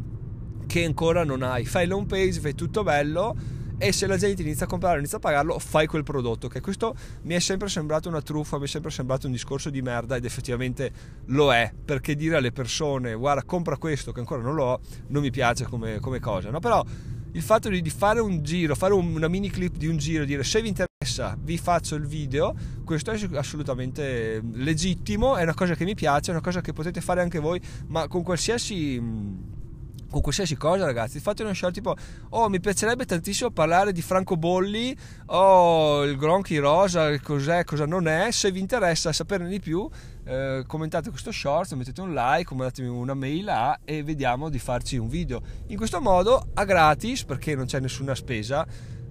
che 0.65 0.85
ancora 0.85 1.25
non 1.25 1.43
hai, 1.43 1.65
fai 1.65 1.85
l'home 1.85 2.05
page, 2.05 2.39
fai 2.39 2.55
tutto 2.55 2.83
bello 2.83 3.35
e 3.77 3.91
se 3.91 4.07
la 4.07 4.17
gente 4.17 4.41
inizia 4.41 4.65
a 4.65 4.69
comprare, 4.69 4.97
inizia 4.99 5.17
a 5.17 5.21
pagarlo, 5.21 5.59
fai 5.59 5.85
quel 5.87 6.03
prodotto. 6.03 6.47
Che 6.47 6.61
questo 6.61 6.95
mi 7.23 7.35
è 7.35 7.39
sempre 7.39 7.69
sembrato 7.69 8.09
una 8.09 8.21
truffa, 8.21 8.57
mi 8.57 8.65
è 8.65 8.67
sempre 8.67 8.91
sembrato 8.91 9.27
un 9.27 9.33
discorso 9.33 9.69
di 9.69 9.81
merda 9.81 10.15
ed 10.15 10.25
effettivamente 10.25 10.91
lo 11.25 11.53
è, 11.53 11.71
perché 11.85 12.15
dire 12.15 12.37
alle 12.37 12.51
persone 12.51 13.13
guarda 13.13 13.43
compra 13.43 13.77
questo 13.77 14.11
che 14.11 14.19
ancora 14.19 14.41
non 14.41 14.55
l'ho, 14.55 14.79
non 15.07 15.21
mi 15.21 15.31
piace 15.31 15.65
come, 15.65 15.99
come 15.99 16.19
cosa, 16.19 16.49
no? 16.49 16.59
Però 16.59 16.83
il 17.33 17.41
fatto 17.43 17.69
di, 17.69 17.89
fare 17.89 18.19
un 18.19 18.41
giro, 18.41 18.73
fare 18.73 18.93
una 18.93 19.27
mini 19.27 19.49
clip 19.49 19.75
di 19.75 19.87
un 19.87 19.97
giro, 19.97 20.25
dire 20.25 20.43
se 20.43 20.61
vi 20.61 20.69
interessa 20.69 21.37
vi 21.39 21.57
faccio 21.57 21.95
il 21.95 22.07
video, 22.07 22.55
questo 22.83 23.11
è 23.11 23.19
assolutamente 23.33 24.41
legittimo, 24.53 25.35
è 25.35 25.43
una 25.43 25.53
cosa 25.53 25.75
che 25.75 25.83
mi 25.83 25.93
piace, 25.93 26.31
è 26.31 26.33
una 26.33 26.41
cosa 26.41 26.61
che 26.61 26.73
potete 26.73 26.99
fare 26.99 27.21
anche 27.21 27.37
voi, 27.37 27.61
ma 27.87 28.07
con 28.07 28.23
qualsiasi 28.23 29.55
con 30.09 30.21
qualsiasi 30.21 30.55
cosa 30.55 30.85
ragazzi. 30.85 31.19
Fate 31.19 31.43
uno 31.43 31.53
short 31.53 31.73
tipo 31.73 31.95
oh 32.29 32.49
mi 32.49 32.59
piacerebbe 32.59 33.05
tantissimo 33.05 33.51
parlare 33.51 33.91
di 33.91 34.01
francobolli 34.01 34.95
o 35.27 35.37
oh, 35.37 36.03
il 36.03 36.17
gronchi 36.17 36.57
rosa 36.57 37.19
cos'è 37.19 37.63
cosa 37.63 37.85
non 37.85 38.07
è? 38.07 38.31
Se 38.31 38.51
vi 38.51 38.59
interessa 38.59 39.11
saperne 39.11 39.47
di 39.47 39.59
più 39.59 39.89
eh, 40.25 40.63
commentate 40.67 41.09
questo 41.09 41.31
short 41.31 41.73
mettete 41.73 42.01
un 42.01 42.13
like 42.13 42.53
mandatemi 42.53 42.89
una 42.89 43.13
mail 43.13 43.47
a 43.49 43.79
e 43.85 44.03
vediamo 44.03 44.49
di 44.49 44.59
farci 44.59 44.97
un 44.97 45.07
video. 45.07 45.41
In 45.67 45.77
questo 45.77 46.01
modo 46.01 46.49
a 46.53 46.65
gratis 46.65 47.23
perché 47.23 47.55
non 47.55 47.65
c'è 47.65 47.79
nessuna 47.79 48.15
spesa 48.15 48.65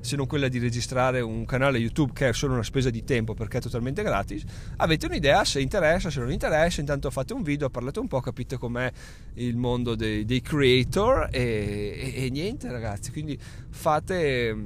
se 0.06 0.16
non 0.16 0.26
quella 0.26 0.48
di 0.48 0.58
registrare 0.58 1.20
un 1.20 1.44
canale 1.44 1.78
YouTube 1.78 2.12
che 2.14 2.28
è 2.28 2.32
solo 2.32 2.54
una 2.54 2.62
spesa 2.62 2.90
di 2.90 3.04
tempo 3.04 3.34
perché 3.34 3.58
è 3.58 3.60
totalmente 3.60 4.02
gratis, 4.02 4.44
avete 4.76 5.06
un'idea 5.06 5.44
se 5.44 5.60
interessa, 5.60 6.10
se 6.10 6.20
non 6.20 6.30
interessa, 6.30 6.80
intanto 6.80 7.10
fate 7.10 7.32
un 7.32 7.42
video, 7.42 7.68
parlate 7.68 7.98
un 7.98 8.06
po', 8.06 8.20
capite 8.20 8.56
com'è 8.56 8.90
il 9.34 9.56
mondo 9.56 9.94
dei, 9.96 10.24
dei 10.24 10.40
creator 10.40 11.28
e, 11.32 12.14
e, 12.14 12.24
e, 12.24 12.30
niente 12.30 12.70
ragazzi, 12.70 13.10
quindi 13.10 13.36
fate 13.68 14.56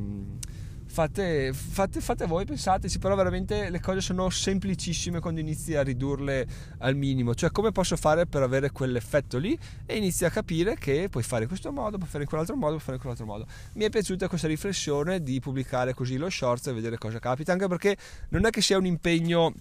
fate, 0.90 1.52
fate, 1.52 2.00
fate 2.00 2.26
voi, 2.26 2.44
pensateci, 2.44 2.98
però 2.98 3.14
veramente 3.14 3.70
le 3.70 3.80
cose 3.80 4.00
sono 4.00 4.28
semplicissime 4.28 5.20
quando 5.20 5.38
inizi 5.38 5.76
a 5.76 5.82
ridurle 5.82 6.46
al 6.78 6.96
minimo, 6.96 7.34
cioè 7.34 7.50
come 7.52 7.70
posso 7.70 7.96
fare 7.96 8.26
per 8.26 8.42
avere 8.42 8.72
quell'effetto 8.72 9.38
lì 9.38 9.56
e 9.86 9.96
inizi 9.96 10.24
a 10.24 10.30
capire 10.30 10.76
che 10.76 11.08
puoi 11.08 11.22
fare 11.22 11.42
in 11.42 11.48
questo 11.48 11.70
modo, 11.70 11.96
puoi 11.96 12.08
fare 12.08 12.24
in 12.24 12.28
quell'altro 12.28 12.56
modo, 12.56 12.72
puoi 12.72 12.82
fare 12.82 12.96
in 12.96 13.00
quell'altro 13.00 13.26
modo. 13.26 13.46
Mi 13.74 13.84
è 13.84 13.88
piaciuta 13.88 14.28
questa 14.28 14.48
riflessione 14.48 15.22
di 15.22 15.38
pubblicare 15.38 15.94
così 15.94 16.16
lo 16.16 16.28
shorts 16.28 16.66
e 16.66 16.72
vedere 16.72 16.98
cosa 16.98 17.20
capita, 17.20 17.52
anche 17.52 17.68
perché 17.68 17.96
non 18.30 18.44
è 18.44 18.50
che 18.50 18.60
sia 18.60 18.76
un 18.76 18.86
impegno 18.86 19.54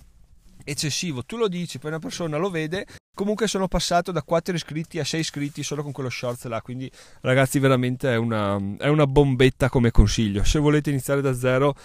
eccessivo, 0.64 1.24
tu 1.24 1.38
lo 1.38 1.48
dici, 1.48 1.78
poi 1.78 1.92
una 1.92 2.00
persona 2.00 2.38
lo 2.38 2.50
vede. 2.50 2.86
Comunque 3.20 3.48
sono 3.48 3.68
passato 3.68 4.14
da 4.14 4.24
4 4.24 4.56
iscritti 4.56 4.98
a 4.98 5.04
6 5.04 5.20
iscritti 5.20 5.62
solo 5.62 5.84
con 5.84 5.92
quello 5.92 6.10
shorts 6.10 6.46
là, 6.46 6.62
quindi 6.62 6.90
ragazzi 7.20 7.60
veramente 7.60 8.14
è 8.14 8.16
una, 8.16 8.58
è 8.78 8.88
una 8.88 9.06
bombetta 9.08 9.68
come 9.68 9.92
consiglio. 9.92 10.46
Se 10.46 10.58
volete 10.58 10.90
iniziare 10.90 11.20
da 11.20 11.34
zero 11.34 11.76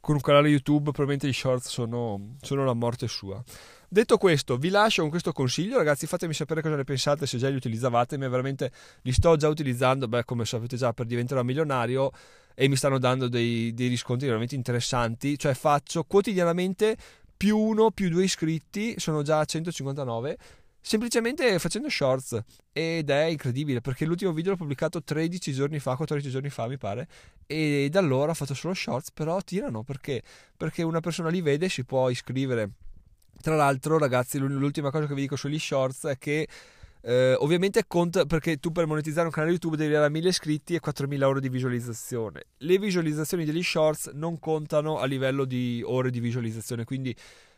con 0.00 0.14
un 0.14 0.20
canale 0.20 0.48
YouTube, 0.48 0.92
probabilmente 0.92 1.26
gli 1.26 1.32
shorts 1.32 1.70
sono, 1.70 2.36
sono 2.40 2.64
la 2.64 2.72
morte 2.72 3.08
sua. 3.08 3.42
Detto 3.88 4.16
questo, 4.16 4.58
vi 4.58 4.68
lascio 4.68 5.00
con 5.00 5.10
questo 5.10 5.32
consiglio, 5.32 5.76
ragazzi. 5.76 6.06
Fatemi 6.06 6.32
sapere 6.32 6.62
cosa 6.62 6.76
ne 6.76 6.84
pensate, 6.84 7.26
se 7.26 7.36
già 7.36 7.48
li 7.48 7.56
utilizzavate. 7.56 8.16
Ma 8.16 8.28
veramente 8.28 8.70
li 9.02 9.12
sto 9.12 9.34
già 9.34 9.48
utilizzando, 9.48 10.06
beh, 10.06 10.24
come 10.24 10.44
sapete 10.44 10.76
già, 10.76 10.92
per 10.92 11.06
diventare 11.06 11.42
milionario 11.42 12.12
e 12.54 12.68
mi 12.68 12.76
stanno 12.76 12.98
dando 12.98 13.26
dei, 13.26 13.74
dei 13.74 13.88
riscontri 13.88 14.28
veramente 14.28 14.54
interessanti. 14.54 15.36
Cioè, 15.36 15.54
faccio 15.54 16.04
quotidianamente 16.04 16.96
più 17.36 17.58
uno, 17.58 17.90
più 17.90 18.08
due 18.08 18.22
iscritti, 18.22 18.94
sono 19.00 19.22
già 19.22 19.40
a 19.40 19.44
159 19.44 20.38
semplicemente 20.86 21.58
facendo 21.58 21.88
shorts. 21.88 22.40
Ed 22.72 23.10
è 23.10 23.24
incredibile 23.24 23.80
perché 23.80 24.04
l'ultimo 24.04 24.32
video 24.32 24.52
l'ho 24.52 24.56
pubblicato 24.56 25.02
13 25.02 25.52
giorni 25.52 25.80
fa 25.80 25.96
14 25.96 26.30
giorni 26.30 26.48
fa 26.48 26.68
mi 26.68 26.78
pare. 26.78 27.08
E 27.46 27.88
da 27.90 27.98
allora 27.98 28.30
ho 28.30 28.34
fatto 28.34 28.54
solo 28.54 28.72
shorts 28.72 29.10
però 29.10 29.40
tirano 29.40 29.82
perché? 29.82 30.22
Perché 30.56 30.82
una 30.84 31.00
persona 31.00 31.28
li 31.28 31.40
vede 31.40 31.68
si 31.68 31.84
può 31.84 32.08
iscrivere. 32.08 32.70
Tra 33.40 33.56
l'altro 33.56 33.98
ragazzi 33.98 34.38
l'ultima 34.38 34.90
cosa 34.90 35.06
che 35.06 35.14
vi 35.14 35.22
dico 35.22 35.36
sugli 35.36 35.58
shorts 35.58 36.04
è 36.04 36.18
che 36.18 36.48
eh, 37.02 37.34
ovviamente 37.38 37.84
conta 37.86 38.24
perché 38.24 38.58
tu 38.58 38.72
per 38.72 38.86
monetizzare 38.86 39.26
un 39.26 39.32
canale 39.32 39.52
YouTube 39.52 39.76
devi 39.76 39.94
avere 39.94 40.10
1000 40.10 40.28
iscritti 40.28 40.74
e 40.74 40.80
4000 40.80 41.26
euro 41.26 41.40
di 41.40 41.48
visualizzazione. 41.48 42.44
Le 42.58 42.78
visualizzazioni 42.78 43.44
degli 43.44 43.62
shorts 43.62 44.10
non 44.14 44.38
contano 44.38 44.98
a 44.98 45.06
livello 45.06 45.44
di 45.44 45.82
ore 45.84 46.10
di 46.10 46.20
visualizzazione, 46.20 46.84
quindi 46.84 47.14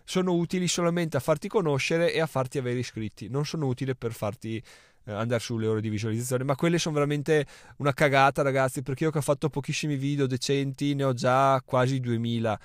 sono 0.09 0.33
utili 0.33 0.68
solamente 0.68 1.18
a 1.18 1.21
farti 1.21 1.49
conoscere 1.49 2.14
e 2.14 2.21
a 2.21 2.27
farti 2.27 2.57
avere 2.57 2.79
iscritti, 2.79 3.29
non 3.29 3.44
sono 3.44 3.66
utili 3.66 3.94
per 3.94 4.14
farti 4.14 4.57
eh, 5.05 5.12
andare 5.12 5.38
sulle 5.38 5.66
ore 5.66 5.83
di 5.83 5.90
visualizzazione, 5.90 6.44
ma 6.44 6.57
quelle 6.57 6.79
sono 6.79 6.94
veramente 6.94 7.44
una 7.77 7.92
cagata 7.92 8.40
ragazzi, 8.40 8.83
perché 8.83 9.05
io 9.05 9.11
che 9.11 9.18
ho 9.18 9.21
fatto 9.21 9.51
pochissimi 9.51 9.97
video 9.97 10.27
decenti 10.27 10.94
ne 10.94 11.05
ho 11.05 11.12
già 11.12 11.61
quasi 11.62 12.01
2000 12.01 12.59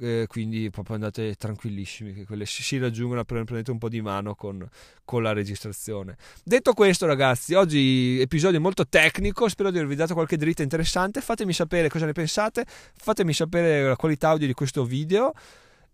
eh, 0.00 0.24
quindi 0.26 0.68
proprio 0.70 0.96
andate 0.96 1.34
tranquillissimi 1.34 2.12
che 2.12 2.24
quelle 2.24 2.44
si, 2.44 2.78
raggiungono 2.78 3.22
prendete 3.24 3.70
un 3.70 3.78
po' 3.78 3.88
di 3.88 4.00
mano 4.00 4.34
con, 4.34 4.66
con, 5.04 5.22
la 5.22 5.32
registrazione. 5.32 6.16
Detto 6.42 6.72
questo 6.72 7.06
ragazzi 7.06 7.54
oggi 7.54 8.18
episodio 8.18 8.60
molto 8.60 8.88
tecnico 8.88 9.48
spero 9.48 9.70
di 9.70 9.76
avervi 9.76 9.94
dato 9.94 10.14
qualche 10.14 10.36
dritta 10.36 10.62
interessante. 10.62 11.20
Fatemi 11.20 11.52
sapere 11.52 11.88
cosa 11.88 12.06
ne 12.06 12.12
pensate 12.12 12.64
fatemi 12.66 13.32
sapere 13.32 13.86
la 13.86 13.96
qualità 13.96 14.30
audio 14.30 14.48
di 14.48 14.54
questo 14.54 14.84
video 14.84 15.34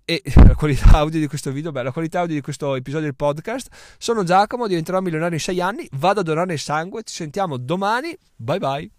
e 0.07 0.23
la 0.37 0.55
qualità 0.55 0.93
audio 0.93 1.21
di 1.21 1.27
questo 1.27 1.51
video, 1.51 1.73
beh, 1.73 1.83
la 1.83 1.93
qualità 1.93 2.21
audio 2.21 2.37
di 2.37 2.41
questo 2.41 2.75
episodio 2.77 3.07
del 3.07 3.17
podcast. 3.17 3.69
Sono 3.99 4.23
Giacomo, 4.23 4.67
diventerò 4.67 5.01
milionario 5.01 5.35
in 5.35 5.43
6 5.43 5.61
anni, 5.61 5.89
vado 5.93 6.21
a 6.21 6.23
donare 6.23 6.55
il 6.55 6.59
sangue, 6.59 7.03
ci 7.03 7.15
sentiamo 7.15 7.59
domani, 7.59 8.17
bye 8.37 8.59
bye. 8.59 8.96